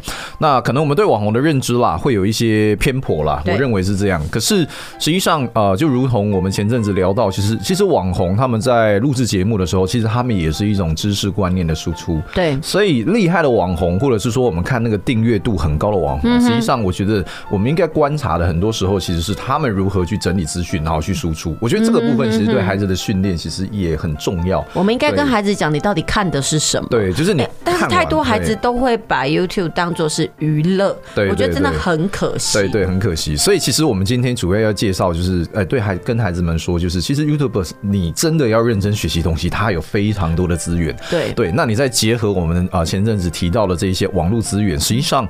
[0.40, 3.42] 那可能我们对网红的认知啦，会有一些偏颇啦。
[3.46, 4.20] 我认为是这样。
[4.28, 4.58] 可是
[4.98, 12.20] 实际上，呃，就如同我们前阵子聊到，其实其实网红他们在录制节目的时候，其实他们也是一种知识观念的输出。
[12.34, 12.60] 对。
[12.60, 21.56] 所以厉害的网红，或者是说我们看那个订阅度很高的网红，实际上我觉得我们应该观察的很多时候，其实是他们如何去整理资讯，然后去输出。
[21.60, 24.64] 我觉得这个部分其实对孩子的训练其实也很重要。
[24.72, 26.88] 我们应该跟孩子讲，你到底看的是什么？
[26.90, 27.46] 对，就是你。
[27.64, 32.58] 但是太多孩子都会把 YouTube 当做是娱乐，对，我觉得真的很可惜。
[32.58, 33.36] 对对，很可惜。
[33.36, 40.94] 所以其实我们今天主要要介绍就是，哎，对孩跟孩子们说，就是其实 YouTube 你真的要认真学习东西，它有非常多的资源。
[41.10, 45.26] 对对，那你再结合我们啊前阵子提到的这一些网络资源，实际上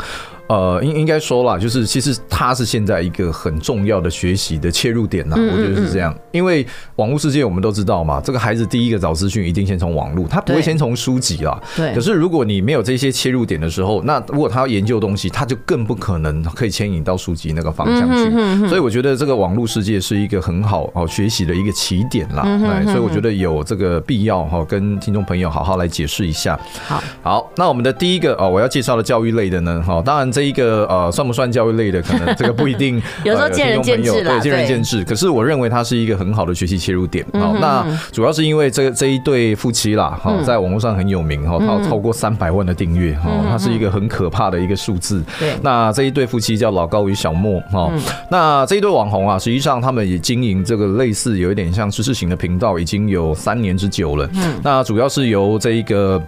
[0.48, 6.14] 呃，应应该说啦，就是其实它是现在一个很重要的学习的切入点呐，我觉得是这样。
[6.30, 11.60] 因为网络世界我们都知道嘛，这个孩子第一个找资讯一定先从网络，他不会先从书籍啦。
[11.76, 11.94] 对。
[11.94, 18.68] 可是如果你没有这些切入点的时候，那如果他要研究东西，他就更不可能可以牵引到书籍那个方向去。
[18.68, 22.42] 所以我觉得这个网络世界是一个很好哦学习的一个起点啦。
[22.42, 22.84] 对。
[22.92, 26.58] 所以我觉得有这个必要哈，跟听众朋友好好来解释一下。
[26.86, 27.02] 好。
[27.22, 30.42] 好，那我们的第一个哦，我要介绍的教育类的呢，哈，当然这。
[30.42, 32.02] 一个呃，算不算教育类的？
[32.02, 34.40] 可能这个不一定， 有时候见仁见智啦。
[34.40, 35.04] 对，见仁见智。
[35.04, 37.24] 可是我认为它是一个很好的学习切入点。
[37.34, 45.22] 好，那主要是因为这这一对夫妻啦，哈，在网络上很有名哈，他有超过三百万的订阅哈，它是一个很可怕的一个数字。
[45.38, 47.88] 对，那这一对夫妻叫老高与小莫哈，
[48.28, 54.28] 那这一对网红啊，实际上他们也经营这个类似有一点像知识型的频道，已经有三年之久了。
[54.34, 56.20] 嗯，那主要是由这一个。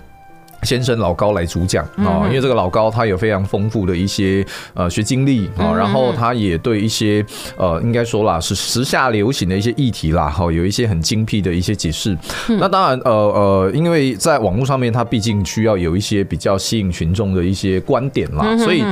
[0.65, 7.25] 先生老高来主讲啊，因为这个老高他有非常丰富的一些呃学经历啊，然后他也对一些
[7.57, 12.17] 呃应该说啦是时下流行的一些议题啦，哈，有一些很精辟的一些解释。
[12.49, 18.83] 那当然呃呃，因为在网络上面，他毕竟需要有一些比较吸引群众的一些观点啦，所以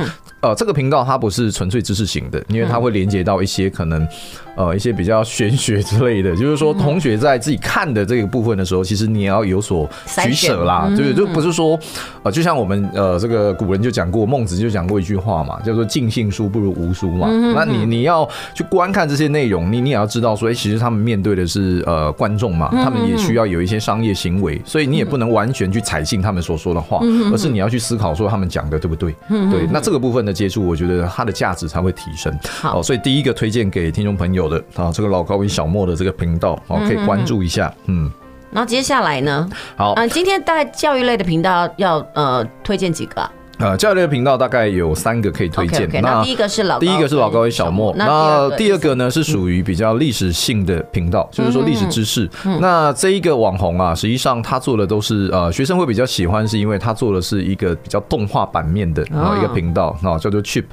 [0.41, 4.07] 呃这个频道它不是纯粹知识型的，因为它会连接到一些可能
[4.55, 11.63] 呃一些比较玄学之类的，就是说同学在自己看的这个部分的时候，其实你也要有所取舍啦，对，就不是说。
[11.63, 11.79] 说，
[12.23, 17.29] 呃，就像我们呃，这个古人就讲过，孟子就讲过一句话嘛，叫做“尽信书不如无书”嘛。
[17.55, 26.99] 那你你要去观看这些内容，你你也要知道说，哎，其实他们面对的是呃观众嘛，他们也需要有一些商业行为，所以你也不能完全去采信他们所说的话，
[27.31, 29.15] 而是你要去思考说他们讲的对不对？
[29.29, 32.37] 对，那这个部分的接触，我觉得它的价值才会提升。
[32.43, 38.11] 好，所以第一个推荐给听众朋友的啊，这个老高与小莫的这个频道，哦，可以关注一下，嗯。
[38.51, 39.49] 然后接下来呢？
[39.75, 43.31] 好，嗯，今天大概教育类的频道要呃推荐几个啊？
[43.59, 45.87] 呃，教育频道大概有三个可以推荐。
[46.01, 47.93] 那第一个是老，第一个是老高与小莫。
[47.95, 52.27] 那第二个呢是属于比较历史性的频道，就是说历史知识。
[52.59, 60.65] 那这一个网红啊，实际上他做的都是呃学生会比较喜欢，是因为他做的是一个比较动画版面的然后一个频道，啊叫做 Chip。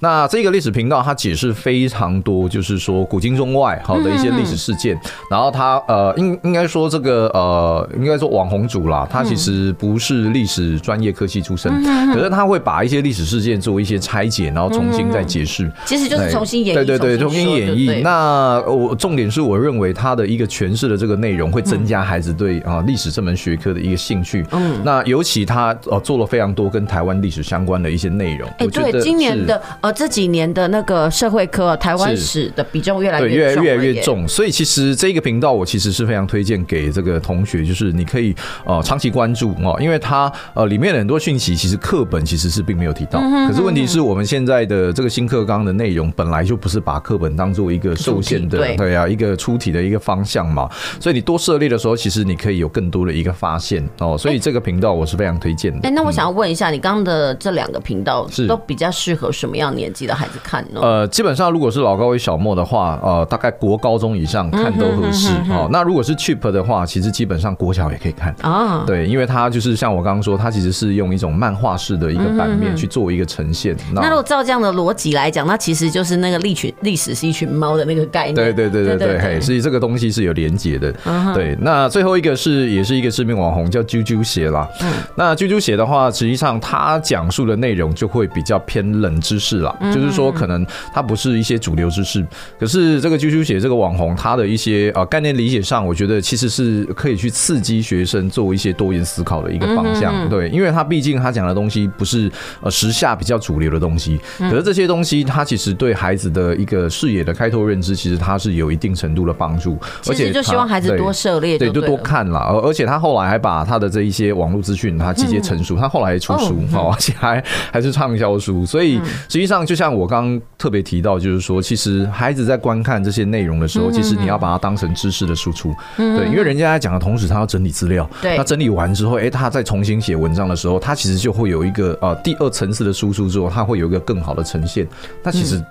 [0.00, 4.98] 那这个历史频道它解释非常多，就是说古今中外好的一些历史事件。
[5.30, 11.72] 然后他呃应应该说这个呃应该说网红主啦，他其实不是历史专业科系出身，
[12.12, 12.23] 可是。
[12.30, 16.84] 他会把一些历史事件做一些拆解，然后重新再解释，其实就是重新演绎。
[16.84, 18.02] 对对对，重新演绎。
[18.02, 24.44] 那我重点是我认为他的一个诠释的这个内容会增加孩子对啊历史这门学科的一个兴趣。
[24.52, 28.48] 嗯，那尤其他呃做了非常多跟台湾历史相关的一些内容。
[28.58, 38.34] 哎，对，今年的呃这几年的那个社会科台湾史的比重越来越越越来越重，所以其实这个频道我其实是非常推荐给这个同学，就是你可以
[38.64, 50.68] 呃长期关注哦，因为它呃里面的很多讯息其实课本其实是并没有提到，可是问题是我们现在的这个新课纲的内容本来就不是把课本当做一个受限的，对啊，一个出题的一个方向嘛，
[51.00, 55.88] 所以你多涉猎的时候，其实你可以有更多的一个发现哦，所以这个频道我是非常推荐的。
[55.88, 60.80] 哎，那我想要问一下，你刚刚的这两个频道是都比较适合什么样年纪的孩子看呢？
[60.82, 65.68] 呃，基本上如果是老高与小莫的话，呃，大概国高中以上看都合适哦。
[65.70, 73.76] 那如果是 cheap 的话，其实基本上国小也可以看啊，对，因为它就是像我刚刚说，它其实是用一种漫画式的一个版面去做一个呈现。
[73.92, 78.34] 那如果照这样的逻辑来讲，那其实就是那个历群历史是一群猫的那个概念。
[78.34, 80.92] 对对对对对，嘿，所以这个东西是有连结的。
[81.34, 84.68] 对，那最后一个是也是一个知名网红叫啾啾鞋啦。
[84.82, 92.24] 嗯，那啾啾鞋的话，实际上它讲述的内容就会比较偏冷知识啦，就是说可能它不是一些主流知识。
[92.58, 100.28] 可是这个啾啾鞋这个网红，他的一些呃概念理解上，我觉得其实是可以去刺激学生做一些多元思考的一个方向。
[100.28, 102.30] 对，因为他毕竟他讲的东西不是。
[102.60, 109.78] 呃，时下比较主流的东西，可是这些东西它其实对孩子的一个视野的开拓认知，其实它是有一定程度的帮助。
[110.08, 112.40] 而且就希望孩子多涉猎，对，就多看啦。
[112.40, 118.64] 而而且他后来还把他的这一些网络资讯，他集结成书，他后来还出书哦，而且还还是畅销书。
[118.64, 118.96] 所以
[119.28, 134.88] 实际上，就像我刚刚特别提到，就是说，其实孩子在观看这些内容的时候，其实你要把它当成知识的输出，对，因为人家在讲的同时，他要整理资料，对，那整理完之后，哎，他再重新写文章的时候，他其实就会有一个呃第二层次的输出之后，它会有一个更好的呈现。
[135.22, 135.62] 那其实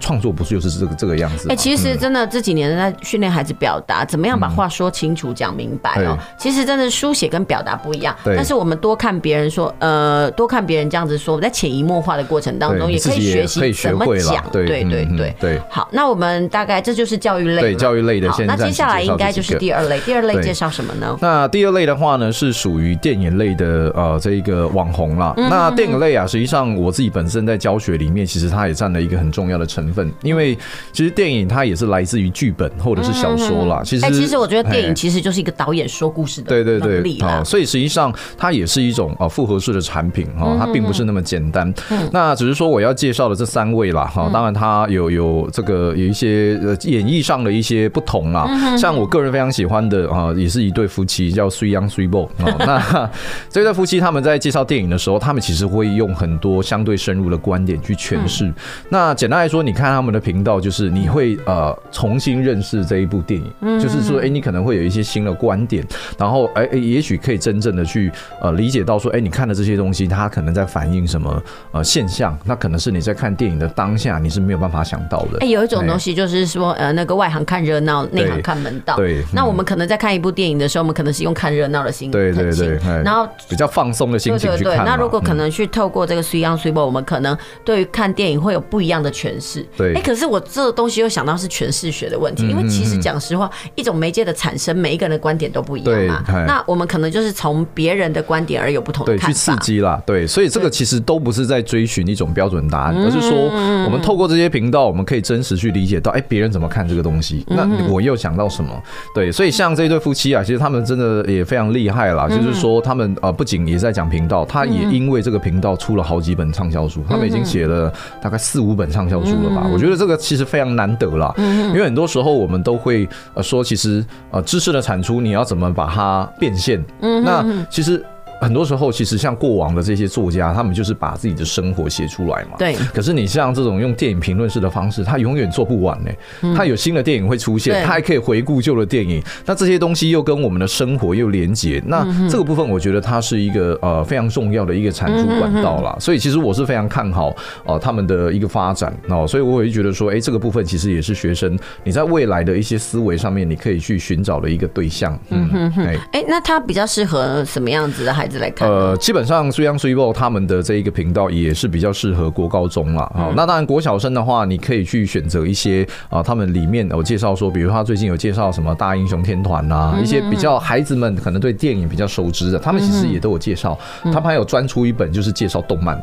[0.00, 1.48] 创作不是就是这个这个样子？
[1.48, 6.18] 哎，其实真的这几年在训练孩子表达，怎么样把话说清楚、讲明白哦。
[6.38, 14.44] 其实真的书写跟表达不一样，但是我们多看别人说，呃，多看别人这样子说，在潜移默化的过程当中，也可以学习怎么讲。
[14.50, 15.60] 对对对对。
[15.68, 18.30] 好，那我们大概这就是教育类，对教育类的。
[18.32, 21.16] 现在那接下来应该就是第二类，第二类介绍什么呢？
[21.20, 25.34] 那第二类的话呢，是属于电影类的呃这一个网红啦。
[25.36, 30.56] 那电影类啊，实际上我自己本身在教学里面，其实它也占了一个很重要的成分，因为
[30.92, 33.82] 其实电影它也是来自于剧本或者是小说啦。
[33.84, 41.72] 其实，其实我觉得电影其实就是一个导演说故事的对对对啊，所以实际上它也是一种啊复合式的产品哈，它并不是那么简单。
[42.12, 48.76] 那只是说我要介绍的这三位啦哈，当然它有有这个有一些呃演绎上的一些不同啦。
[48.76, 52.56] 像我个人非常喜欢的啊，也是一对夫妻叫 Three Young Three Bo 啊。
[52.64, 53.10] 那
[53.50, 58.52] 这对夫妻他们在介绍电影的时候，他们其实会用很多相对深入的观点去诠释。
[58.88, 65.84] 那简单来说，你看他们的频道，就是你会呃重新认识这一部电影，嗯就是说，哎，你可能会有一些新的观点，
[66.16, 68.10] 然后哎哎，也许可以真正的去
[68.40, 72.38] 呃理解到说，哎，你看的这些东西，它可能在反映什么呃现象？
[72.44, 75.38] 那可能是你在看电影的当下，你是没有办法想到的。
[75.40, 78.96] 哎，有一种东西就是说，呃，那个外行看热闹，内行看门道。
[78.96, 84.84] 对，那我们可能在看一部电影的时候，我们可能是用看热闹的心，对对对，然后比较放松的心情去看。
[84.84, 89.53] 那如果可能去透过这个 Sui Young Sui Bo，我们可能对于看电影会有不一样的诠释。
[89.76, 96.24] 对，哎，可是我这个东西又想到是诠释学的问题，因为其实讲实话，一种媒介的产生，每一个人的观点都不一样嘛。
[96.46, 100.02] 那我们可能就是从别人的观点而有不同的看法，去刺激啦。
[100.06, 103.36] 对，所以这个其实都不是在追寻一种标准答案，而是说
[103.84, 107.44] 我们透过这些频道，我们可以真实去理解到，哎，别人怎么看这个东西？
[107.48, 108.70] 那我又想到什么？
[109.14, 112.28] 对，所以像这对夫妻啊，其实他们真的也非常厉害啦。
[112.28, 117.92] 就是说，他们呃不仅也在讲频道，他也因为这个频道出了好几本畅销书，他们已经写了
[118.22, 119.68] 大概四五本畅销书了吧？
[119.72, 126.84] 我觉得这个其实非常难得了，因为很多时候我们都会呃说，其实呃知识的产出你要怎么把它变现？
[127.00, 128.04] 那其实。
[128.40, 132.56] 很多时候，其实像过往的这些作家，他们就是把自己的生活写出来嘛。
[132.58, 132.74] 对。
[132.92, 136.10] 可是你像这种用电影评论式的方式，他永远做不完呢。
[136.54, 139.22] 他有新的电影会出现，他还可以回顾旧的电影。
[139.46, 145.96] 那这些东西又跟我们的生活又连接，那这个部分我觉得它是一个呃非常重要的一个产出管道啦。
[145.98, 149.26] 所以其实我是非常看好呃他们的一个发展哦。
[149.26, 155.18] 所以我会觉得说，哎，这个部分其实也是学生你在未来的一些思维上面，你可以去寻找的一个对象。
[155.30, 155.98] 嗯嗯嗯。
[156.12, 158.33] 哎，那他比较适合什么样子的孩子？
[158.38, 163.10] 来看，呃，基本上 Sui Young Sui Bo 他们的这一个频道也是比较适合国高中啦。
[163.14, 173.78] 好，那当然国小生的话，你可以去选择一些啊，他们里面有介绍说，比如他最近有介绍什么大英雄天团呐，一些比较孩子们可能对电影比较熟知的，他们其实也都有介绍。
[174.04, 176.00] 他们还有专出一本就是介绍动漫，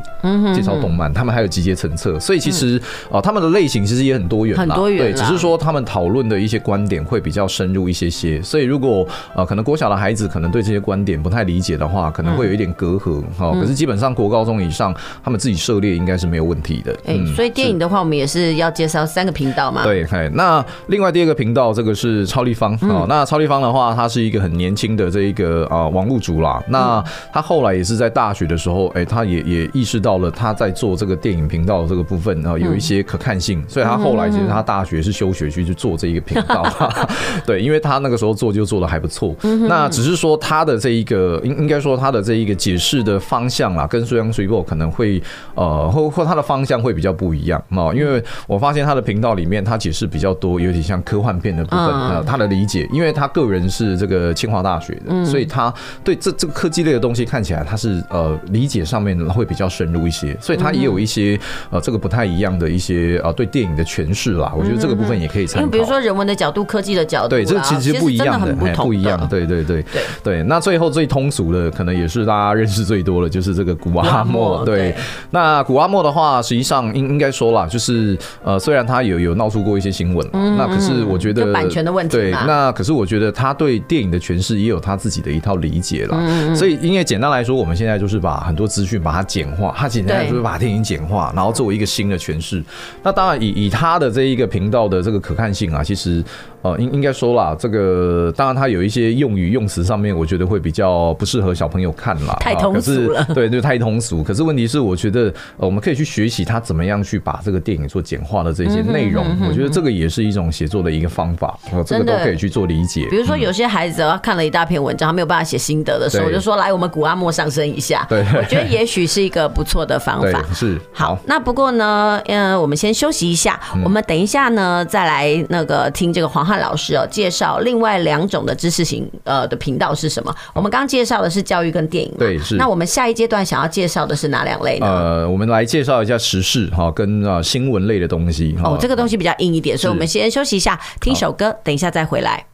[0.54, 2.20] 介绍动漫，他们还有集结成册。
[2.20, 5.12] 所以其实啊，他们的类型其实也很多元，很多元。
[5.12, 8.42] 对，只是说他们讨论的一些观点会比较深入一些些。
[8.42, 13.52] 所以如果呃，可能国小的孩子可能对这些观点不太理解的话，可能会有一点隔阂哈。
[13.54, 14.94] 可是基本上国高中以上，
[15.24, 16.96] 他们自己涉猎应该是没有问题的。
[17.06, 19.84] 哎，所以电影的话，我们也是要介绍三个频道嘛。
[19.84, 23.06] 对，哎，那另外第二个频道，这个是超立方啊。
[23.08, 26.62] 那超立方的话，他是一个很年轻的这一个啊网络主啦。
[26.68, 36.66] 那他后来也是在大学的时候，哎，他也也意识到了他在做这个电影频道的这个部分啊，有一些可看性，所以他后来其实他大学是休学去去做这一个频道。
[37.46, 39.36] 对，因为他那个时候做就做的还不错。
[39.68, 45.22] 那只是说他的这一个应应该说他的这一个解释的方向啦，跟 Sui Young Sui Bo 可能会
[45.56, 55.74] 呃或或他的方向会比较不一样哦，因为我发现他的频道里面他解释比较多，有点像科幻片的部分呃，他的理解，因为他个人是这个清华大学的，所以他
[56.04, 61.40] 对这这个科技类的东西看起来他是呃理解上面会比较深入一些，所以他也有一些
[61.70, 65.62] 呃这个不太一样的一些呃对电影的诠释啦，我觉得这个部分也可以参考。
[65.62, 70.02] 因为比如说人文的角度、科技的角度，对，这个其实不一样的，不一样，对对对对。
[70.24, 70.44] 对。
[70.44, 74.64] 那最后最通俗的，可能也是大家认识最多的，就是这个古阿莫。
[74.66, 74.96] 对，
[75.32, 86.18] 那古阿莫的话，实际上应应该说啦，就是呃，虽然他有有闹出过一些新闻，那可是我觉得版权的问题，对，那可是我觉得他对电影的诠释也有他自己的一套理解啦。
[86.56, 92.64] 所以，因为简单来说，我们现在就是把很多资讯把它简化，他简单来说把电影简化，然后作为一个新的诠释。
[93.04, 96.24] 那当然以以他的这一个频道的这个可看性啊，其实
[96.62, 103.26] 呃应应该说啦，这个当然它有一些用语用词上面，我觉得会比较不适合小朋朋友看啦，太通俗了。
[103.34, 104.22] 对，就太通俗。
[104.22, 109.26] 可是问题是，我觉得呃，我们可以去学习他怎么样去把这个电影做简化的这些内容。
[109.48, 113.08] 我觉得这个也是一种写作的一个方法，这个都可以去做理解。
[113.10, 118.06] 比如说，有些孩子他看了一大篇文章，他没有办法写心得的时候，我就说来，我们古阿莫上升一下。
[118.10, 120.44] 对，我觉得也许是一个不错的方法。
[120.54, 121.18] 是好。
[121.26, 130.36] 那不过呢，呃，我们先休息一下，我们等一下呢再来那个听这个黄汉老师哦介绍另外两种的知识型呃的频道是什么？
[130.54, 132.56] 我们刚介绍的是教育跟电影，对，是。
[132.56, 134.86] 那我们下一阶段想要介绍的是哪两类呢？
[134.86, 138.58] 呃，我们来介绍一下时事哈，跟啊新闻类的东西。
[138.62, 142.46] 哦，这个东西比较硬一点，所以我们先休息一下，听首歌，等一下再回来。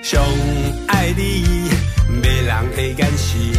[0.00, 0.22] 相
[0.86, 1.68] 爱你，
[2.22, 3.52] 没人会甘心，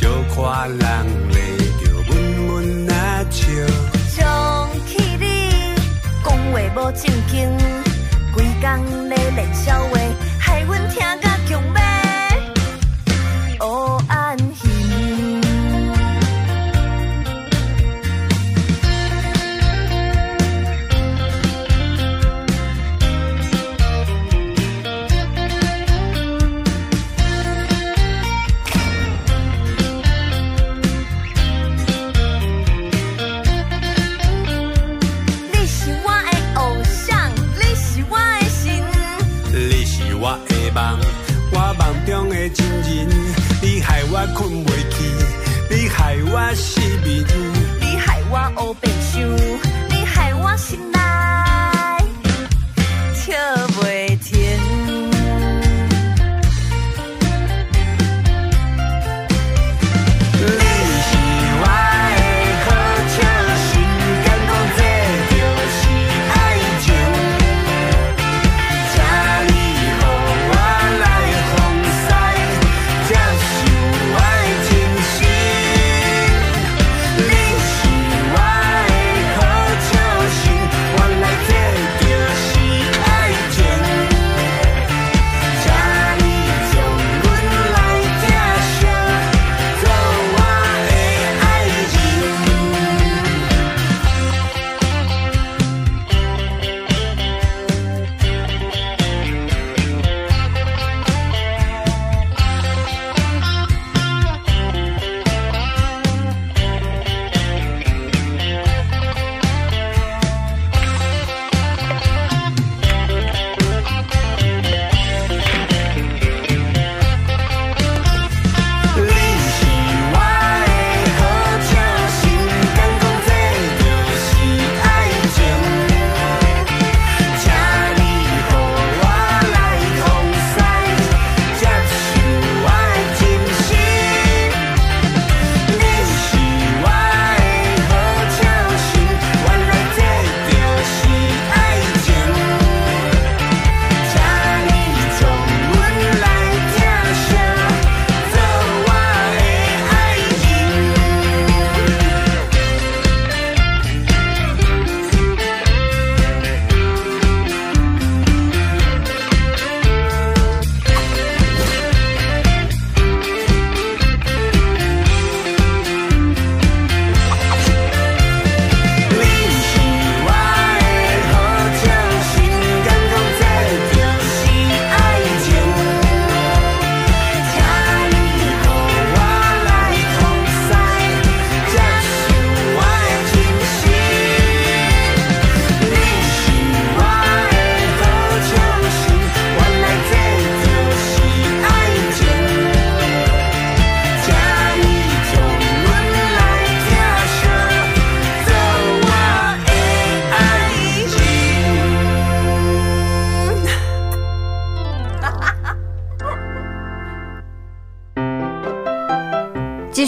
[0.00, 0.78] 小看人
[1.30, 1.38] 咧。
[4.08, 5.24] 想起你，
[6.24, 7.36] 讲话无正经，
[8.32, 9.66] 规工咧练笑
[49.18, 49.57] you.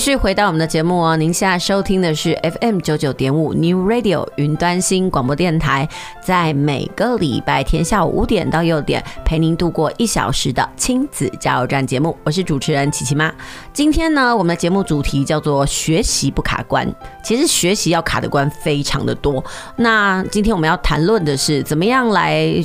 [0.00, 5.86] 续回到我们的节目哦，您现在收听的是 FM 九九点五 New Radio 云端新广播电台，
[6.24, 12.16] 在每个礼拜天下午五点到六点，陪您度过一小时的亲子加油站节目。
[12.24, 13.30] 我是主持人琪琪妈。
[13.74, 16.90] 今天呢，我们的节目主题叫做“学习不卡关”。
[17.22, 19.44] 其实学习要卡的关非常的多。
[19.76, 22.64] 那今天我们要谈论的是怎么样来。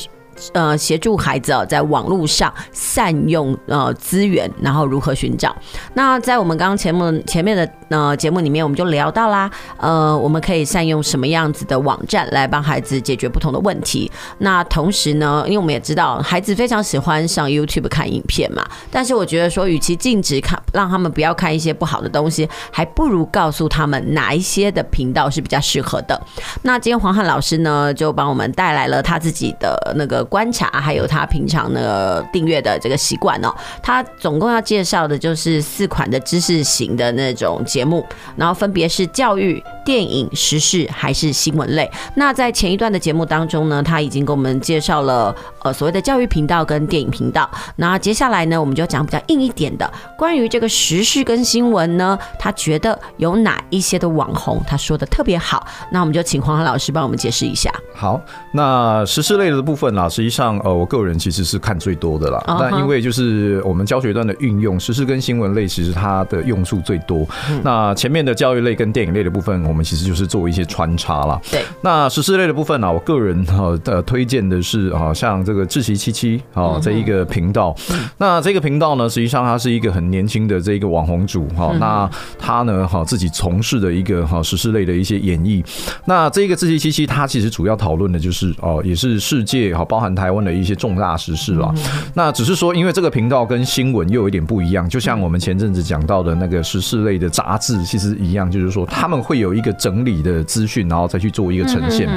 [0.54, 5.56] 呃，协助孩子啊，在网络上善用呃资源，然后如何寻找？
[5.94, 14.12] 那在我们刚刚前面前面的那节目里面我们就聊到啦，呃，我们可以善用什么样子的网站来帮孩子解决不同的问题。
[14.40, 26.20] 那同时呢，因为我们也知道孩子非常喜欢上 YouTube 看影片嘛，但是我觉得说，与其禁止看，让他们不要看一些不好的东西，还不如告诉他们哪一些的频道是比较适合的。
[26.64, 33.54] 那今天黄汉老师呢，就帮我们带来了他自己的那个观察，还有他平常的订阅的这个习惯哦。
[33.84, 38.06] 他总共要介绍的就是四款的知识型的那种节目，
[38.38, 41.90] 然后分别是教育、电影、时事还是新闻类。
[42.16, 47.50] 那在前一段的节目当中呢，他已经给我们介绍了呃所谓的教育频道跟电影频道。
[47.76, 55.66] 那接下来呢，我们就讲比较硬一点的，关于这个时事跟新闻呢，他觉得有哪一些的网红他说的特别好。
[55.92, 57.72] 那我们就请黄汉老师帮我们解释一下。
[57.94, 58.20] 好，
[58.52, 62.44] 那时事类的部分啦，实际上呃，我个人其实是看最多的啦。
[62.48, 62.58] Uh huh.
[62.60, 67.26] 但因为就是我们教学端的运用，时事跟新闻类其实它的用处最多。
[67.64, 71.40] 那前面的教育类跟电影类的部分，我们其实就是做一些穿插啦。
[71.52, 71.62] 对。
[71.82, 77.76] 那时事类的部分呢，我个人哈的推荐的是啊，像这个志奇七七啊这一个频道。
[77.92, 81.72] 嗯、那这个频道呢，实际上它是一个很年轻的这一个网红主哈。
[81.74, 82.10] 嗯、那
[82.40, 85.64] 他呢哈自己从事的一个哈时事类的一些演绎。
[86.06, 91.74] 那这个志奇七七，他其实主要讨论的就是哦，也是世界哈，包含台湾的一些重大时事啦。
[92.14, 102.08] 那只是说，因为这个频道跟新闻又有一点不一样，就像我们前阵子讲到的那个时事类的杂志，其实一样，就是说他们会有一个整理的资讯，然后再去做一个呈现。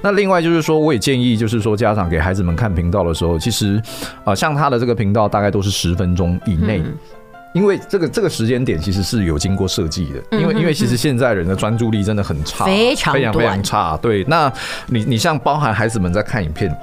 [0.00, 3.82] 那另外就是说，我也建议，就是说家长给孩子们看频道的时候，其实
[4.24, 6.82] 啊，像他的这个频道大概都是十分钟以内。
[7.52, 13.94] 因为这个这个时间点其实是有经过设计的，因为因为其实现在人的专注力真的很差，非常非常非常差。
[13.98, 14.50] 对，那
[14.86, 16.74] 你你像包含孩子们在看影片。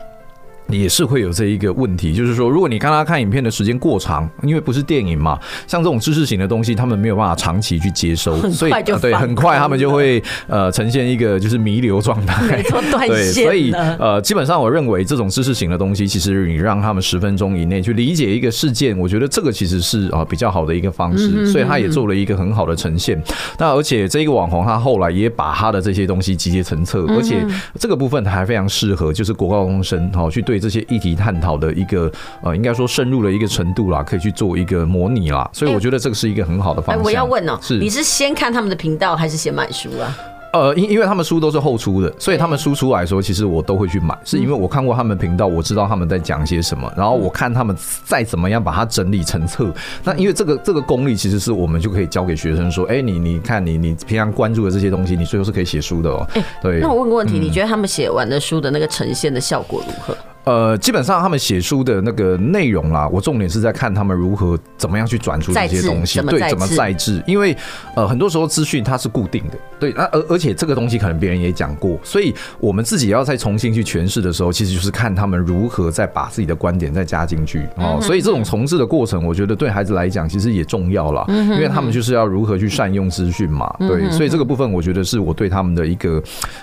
[0.70, 12.61] 也是会有这一个问题，就是说，如果你看他看影片的时间过长，因为不是电影嘛，像这种知识型的东西，他们没有办法长期去接收，所以对，很快他们就会呃呈现一个就是弥留状态，
[13.07, 23.20] 对，所以呃基本上我认为这种知识型的东西，其实你让他们十分钟以内去理解一个事件，我觉得这个其实是啊比较好的一个方式，所以他也做了一个很好的呈现。
[23.57, 27.43] 那而且这个网红他后来也把他的这些东西集结成册，而且
[27.80, 30.59] 这个部分还非常适合就是国高中生哈去对。
[30.60, 32.12] 这些议题探讨的一个
[32.43, 37.01] 呃，应该说深入的一个程度啦，可以去做一个模拟啦，所以我觉得这个是一个很好的方式。
[37.03, 40.16] 我要问哦，是你是先看他们的频道，还是先买书啊？
[40.51, 49.72] 呃，因因为他们书都是后出的，所以他们书出来的时候，其实我都会去买，是因为我看过他们频道，我知道他们在讲些什么，然后我看他们再怎么样把它整理成册。
[50.03, 56.28] 那因为这个这个功力，其实是我们就可以教给学生说，哎，你你看你你平常关注的这些东西，你最后是可以写书的哦。
[56.34, 56.80] 哎，对。
[56.80, 60.18] 那我问个问题，你觉得他们写完的书的那个呈现的效果如何？
[60.50, 67.22] 呃，基本上他们写书的那个内容啦，我重点是在看他们如何怎么样去转出这些东西，对，怎么再制。
[67.28, 67.56] 因为
[67.95, 78.00] 呃，很多时候资讯它是固定的，对，那而而且这个东西可能别人也讲过，所以我们自己要再重新去诠释的时候，其实就是看他们如何再把自己的观点再加进去哦。
[78.02, 86.22] 所以这种重置的过程，我觉得对孩子来讲其实也重要了，因为他们就是要如何去善用资讯嘛，对，所以这个部分我觉得是我对他们的一个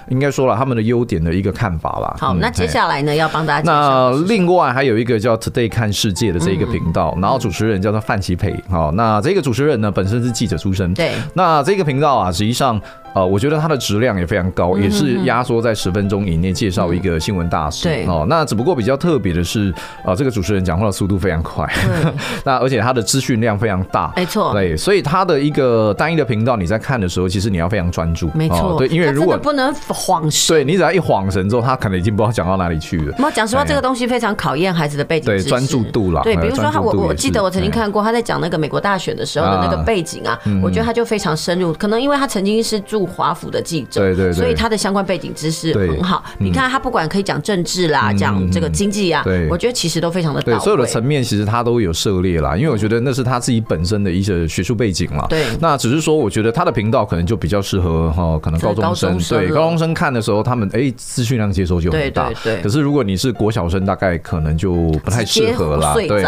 [0.08, 2.16] 应该说了他们的优点的一个看法啦。
[2.18, 3.72] 好，那接下来呢，要帮大家。
[3.72, 8.54] 那另外还有一个叫 Today 看世界的这一个频道，然后主持人叫做范琪培。
[8.68, 10.92] 好，那这个主持人呢，本身是记者出身。
[10.94, 12.80] 对，那这个频道啊，实际上。
[13.16, 17.84] 呃，我觉得它的质量也非常高，也是压缩在十分钟以内介绍一个新闻大事。
[17.84, 19.72] 对哦，那只不过比较特别的是，
[20.04, 21.66] 呃，这个主持人讲话的速度非常快，
[22.44, 24.52] 那而且他的资讯量非常大，没错。
[24.52, 28.76] 对，所以他的一个单一的频道，你在看的时候，其实你要非常专注，没错。
[28.76, 33.14] 对，因为如果不能晃神，对，你只要一晃神之后，他可能已经不知道讲到哪里去了。
[33.18, 36.20] 那讲实话，这个东西非常考验孩子的背景，对，专注度啦。
[36.22, 44.00] 对，比如说他，我我记得我曾经看过他在讲那个美国大选的时候的那个背景啊，我觉得他就非常深入，可能因为他曾经是驻华府的记者。
[44.00, 46.24] 对对，所以他的相关背景知识很好。
[46.38, 50.58] 你看他不管可以讲政治啦，讲这个经济啊，我觉得其实都非常的到位。
[50.58, 55.26] 所有的层面其实他都有涉猎啦，因为我觉得那是他自己本身的一些学术背景嘛。
[55.28, 59.38] 对，那只是说我觉得他的频道可能就比较适合哈，可能高中生。
[59.38, 62.30] 对，高中生看的时候，他们哎资讯量接收就很大。
[62.42, 64.72] 对，可是如果你是国小生，大概可能就
[65.04, 65.94] 不太适合啦。
[65.94, 66.24] 对，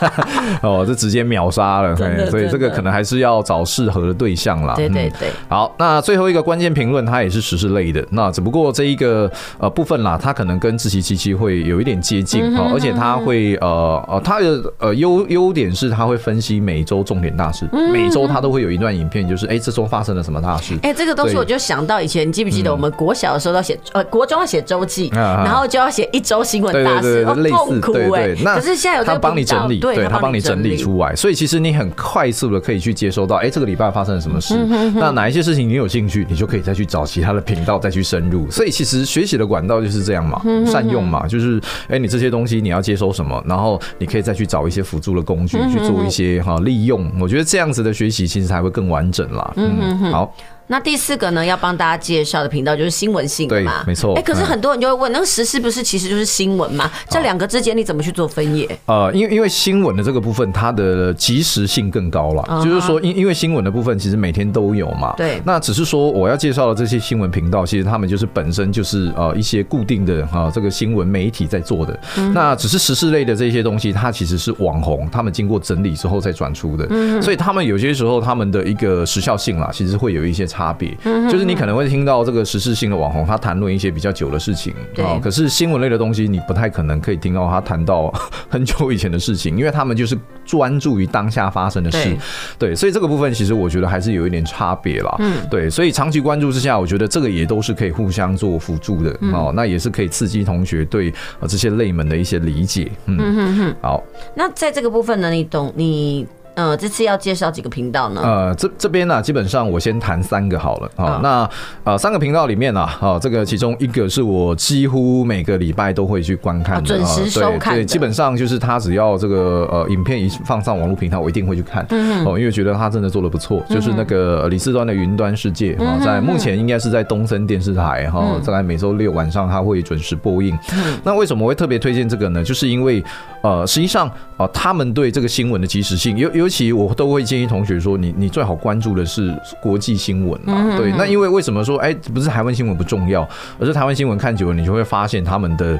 [0.62, 1.96] 哦，这直接秒杀了。
[2.30, 4.74] 所以这个可能还是要找适合的对象啦。
[4.74, 5.28] 对对对。
[5.48, 8.02] 好，那最最后一个关键评论，它也是时事类的。
[8.08, 20.72] 那只不过这一个呃部分啦，它可能跟自习七七会有一点接近啊，而且它会呃呃，它的呃优优点是它会分析每周重点大事，每周它都会有一段影片，就是哎这周发生了什么大事。
[20.82, 28.34] 哎，这个东西我就想到以前，你记不记得我们国小的时候要写呃国中要写周记，然后就要写一周新闻大事，痛苦哎。
[28.54, 34.54] 可是现在有他帮你整理，对他帮你整理出来，所以其实你很快速的可以去接收到，哎，这个礼拜发生了什么事？
[34.94, 38.50] 那哪一些事情你有兴趣，你就可以再去找其他的频道再去深入。
[38.50, 47.10] 所以其实学习的管道就是这样嘛，善用嘛，就是哎，你这些东西你要接收什么，然后你可以再去找一些辅助的工具去做一些哈利用。
[47.18, 49.52] 我觉得这样子的学习其实才会更完整啦。
[49.56, 50.34] 嗯，好。
[50.68, 54.14] 那第四个呢，要帮大家介绍的频道就是新闻性的嘛，没错。
[54.14, 56.90] 哎，可是很多人就会问，那个时事不是其实就是新闻嘛？
[57.08, 58.68] 这两个之间你怎么去做分野？
[58.86, 65.40] 呃，因为因为新闻的这个部分，它的及时性更高了，就是说，因因为新闻的部分其实每天都有嘛，对。
[65.44, 71.98] 那只是说我要介绍的这些新闻频道，其实他们就是本身就是呃一些固定的哈这个新闻媒体在做的。
[72.34, 80.96] 那只是时事类的这些东西，它其实是网红他们经过整理之后再转出的，所以他们有些时候他们的一个时效性啦，其实会有一些差别。
[81.30, 85.20] 就是你可能会听到这个时事性的网红，他谈论一些比较久的事情啊。
[85.22, 88.10] 可是新闻类的东西，你不太可能可以听到他谈到
[88.48, 92.16] 很久以前的事情，因为他们就是专注于当下发生的事。
[92.58, 95.14] 对，所以这个部分其实我觉得还是有一点差别啦。
[95.18, 99.52] 嗯，对，所以长期关注之下，我觉得这个也都是可以互相做辅助的哦。
[99.54, 102.90] 那也是可以刺激同学对这些类门的一些理解。
[103.04, 103.76] 嗯嗯嗯。
[103.82, 104.02] 好，
[104.34, 106.26] 那在这个部分呢，你懂你。
[106.56, 108.20] 呃，这次要介绍几个频道呢？
[108.24, 111.20] 呃，这这边呢，基本上我先谈三个好了啊。
[111.22, 111.48] 那
[111.84, 117.74] 呃，三个频道里面呢，啊，这个其中一个是我几乎每个礼拜都会去观看的，准时收看。
[117.74, 121.86] 对，基本上就是他只要这个呃影片一放上网络平台，我一定会去看。
[122.24, 123.62] 哦，因为觉得他真的做的不错。
[123.68, 130.58] 就是那个李四端的云端世界啊，在目前应该是在东森电视台哈，在每周六晚上他会准时播映。
[131.04, 132.42] 那为什么我会特别推荐这个呢？
[132.42, 133.04] 就是因为
[133.42, 136.45] 呃，实际上啊，他们对这个新闻的及时性有有。
[136.46, 140.76] 尤其我都会建议同学说，你你最好关注的是国际新闻嘛。
[140.76, 143.28] 对，那因为为什么说，哎，不是台湾新闻不重要，
[143.58, 145.76] 而是台湾新闻看久了，你就会发现他们的。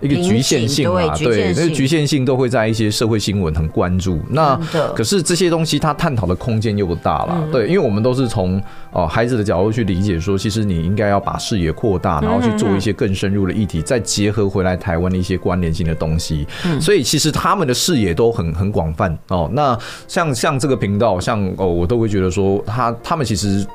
[0.00, 4.20] 一个局限性嘛，对，那个局限性都会在一些社会新闻很关注。
[4.30, 4.58] 那
[4.94, 16.46] 可是这些东西它探讨的空间又不大了，对，因为我们都是从哦孩子的角度去理解，说其实你应该要把视野扩大，然后去做一些更深入的议题，再结合回来台湾的一些关联性的东西。
[16.80, 19.50] 所以其实他们的视野都很很广泛哦。
[19.52, 19.76] 那
[20.06, 23.66] 像像这个频道，像哦，我都会觉得说，他他们其实。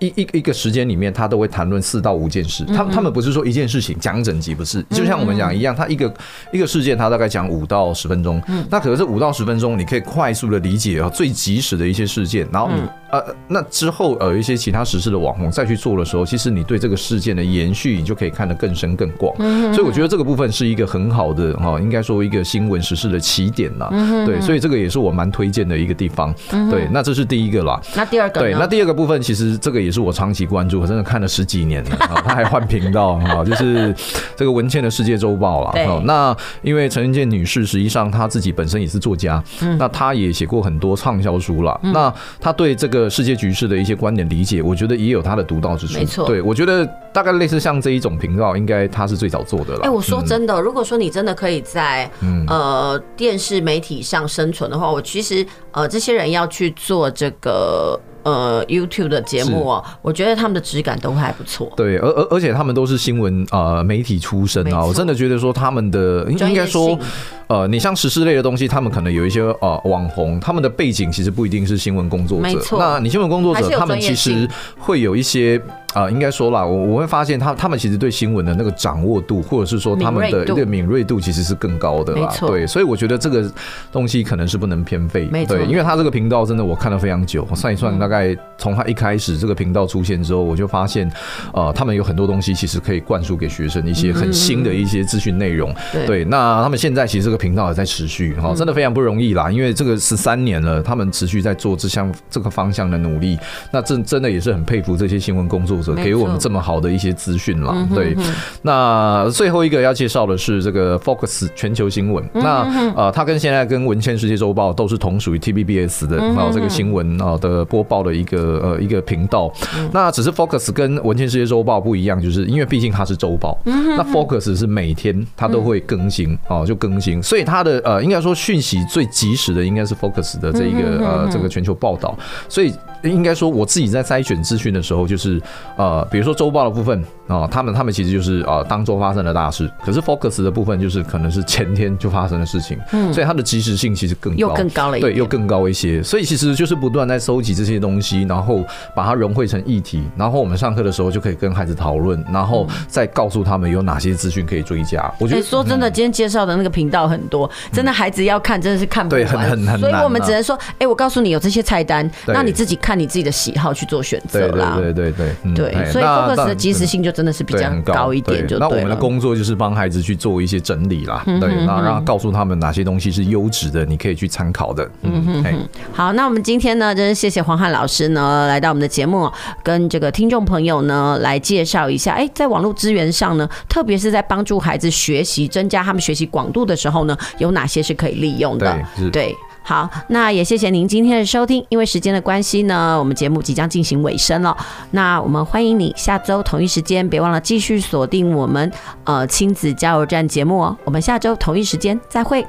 [0.00, 2.64] 一一一个时间里面，他都会谈论四到五件事。
[2.64, 6.12] 他他们不是说一件事情讲整集，不是，就像我们讲一样，他一个
[6.52, 8.42] 一个事件，他大概讲五到十分钟。
[8.70, 12.70] 那可能是五到十分钟，你可以快速的理解啊最及时的一些事件，然后
[13.12, 19.36] 呃那之后呃一些其他时事的网红再去做的时候，其实你对这个事件的延续，你就可以看得更深更广。
[19.74, 23.90] 所以我觉得这个部分是一个很好的哈，应该说一个新闻时事的起点呐。
[24.24, 26.34] 对，所以这个也是我蛮推荐的一个地方。
[26.70, 27.78] 对，那这是第一个啦。
[27.94, 28.40] 那第二个？
[28.40, 29.90] 对，那第二个部分其实这个也。
[29.90, 32.22] 是我长期关注，我真的看了十几年了啊！
[32.24, 33.92] 他还换频道啊，就是
[34.36, 35.72] 这个文茜的世界周报了。
[35.72, 41.78] 对，那因为陈文健女士实际上她自己本身也是作家，嗯那她也写过很多畅销书了。
[41.82, 45.94] 那她对这个世界局势的一些观点理解，我觉得也有它的独到之处。
[45.94, 49.80] 没错，对我觉得大概类似像这一种频道，应该他是最早做的了。
[49.82, 52.10] 哎，我说真的，如果说你真的可以在
[52.46, 57.98] 呃电视媒体上生存的话，我其实呃这些人要去做这个。
[58.22, 61.72] 呃，YouTube 的节目哦，我觉得他们的质感都还不错。
[61.74, 66.98] 对，而而而且他们都是新闻呃媒体出身啊，我真的觉得说他们的应该说，
[67.46, 72.42] 呃，你像时事类的东西，他们可能有一些呃网红，他们的背景其实不一定是新闻工作者。
[72.42, 74.46] 没错，那你新闻工作者，他们其实
[74.78, 75.58] 会有一些。
[75.94, 82.32] 啊，应该说啦，我我会发现他他们其实对新闻的那个掌握度，或者是说他们的一个敏锐度，其实是更高的啦。
[82.40, 83.50] 对，所以我觉得这个
[83.90, 85.28] 东西可能是不能偏废。
[85.32, 91.10] 没错，对，因为他这个频道真的我看了非常久，我算一算，大概从他一开始这个频道出现之后，我就发现，
[91.52, 95.74] 呃，他们有很多东西其实可以灌输给学生一些很新的一些资讯内容。
[96.06, 103.36] 对，那他们现在其实这个频道也在持续，哈，真的非常不容易啦，因为这个十三年了，他们持续在做这项这个方向的努力，
[103.72, 105.79] 那真真的也是很佩服这些新闻工作。
[105.96, 108.16] 给我们这么好的一些资讯了，对。
[108.62, 112.24] 那最后一个要介绍的是这个 Focus 全球新闻。
[112.32, 112.62] 那
[112.94, 119.52] 呃，它跟现在跟文茜世界周报都是同属于 TVBS 的啊这个新闻啊的播报的一个呃一个频道。
[119.92, 132.16] 那只是 Focus 跟文茜世界周报不一样，就是因为毕竟它是周报，那 Focus 是每天它都会更新啊，就更新，所以它的呃应该说讯息最及时的应该是 Focus 的这一个呃这个全球报道，
[132.48, 132.72] 所以。
[133.02, 135.40] 应该说我自己在筛选资讯的时候，就是
[135.76, 146.02] 呃，比如说周报的部分啊、呃，他们他们其实就是呃当周发生的大事，可是 Focus 的部分就是可能是前天就发生的事情，嗯，所以它的及时性其实更高，又更高了对，又更高一些。
[146.02, 155.12] 所以其实就是不断在收集这些东西，然后把它融汇成议题，然后我们上课的时候就可以跟孩子讨论，然后再告诉他们有哪些资讯可以追加。
[155.18, 159.78] 我觉得、欸、说真的，今天介绍的那个频道很多，真的孩子要看真的是看不完，对，很很很难。
[159.78, 164.76] 所以我们只能说，哎、欸，我告诉你有这些菜单，那你自己看你自己的喜好去做选择啦。
[164.76, 168.68] 对对对对对，所以 Focus 的及时性就真的是比较高一点就对。
[168.68, 174.88] 那我们的工作就是帮孩子去做一些整理啦，对，那让告诉他们哪些东西是优质的，你可以去参考的。
[175.02, 175.68] 嗯哼哼。
[175.92, 179.30] 好，那我们今天呢，真是谢谢黄汉老师呢，来到我们的节目，
[179.62, 182.12] 跟这个听众朋友呢来介绍一下。
[182.12, 188.78] 哎，在网络资源上呢，特别是在帮助孩子学习、增加他们学习广度的时候呢，有哪些是可以利用的？
[189.12, 189.36] 对。
[189.62, 191.64] 好，那也谢谢您今天的收听。
[191.68, 194.56] 因为时间的关系呢，我们节目即将进行尾声了。
[194.92, 198.70] 那我们欢迎你下周同一时间，别忘了继续锁定我们
[199.04, 200.76] 呃亲子加油站节目哦。
[200.84, 202.44] 我们下周同一时间再会。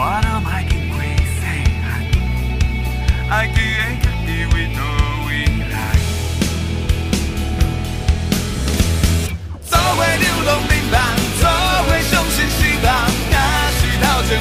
[0.00, 1.76] What a mighty way sang
[3.28, 4.90] I create the with no
[5.26, 5.44] we
[5.74, 6.06] like
[9.70, 14.22] Gió quê điêu lòng tình bạn Gió quê trong xin xin bạn Ngã suy đau
[14.30, 14.40] trên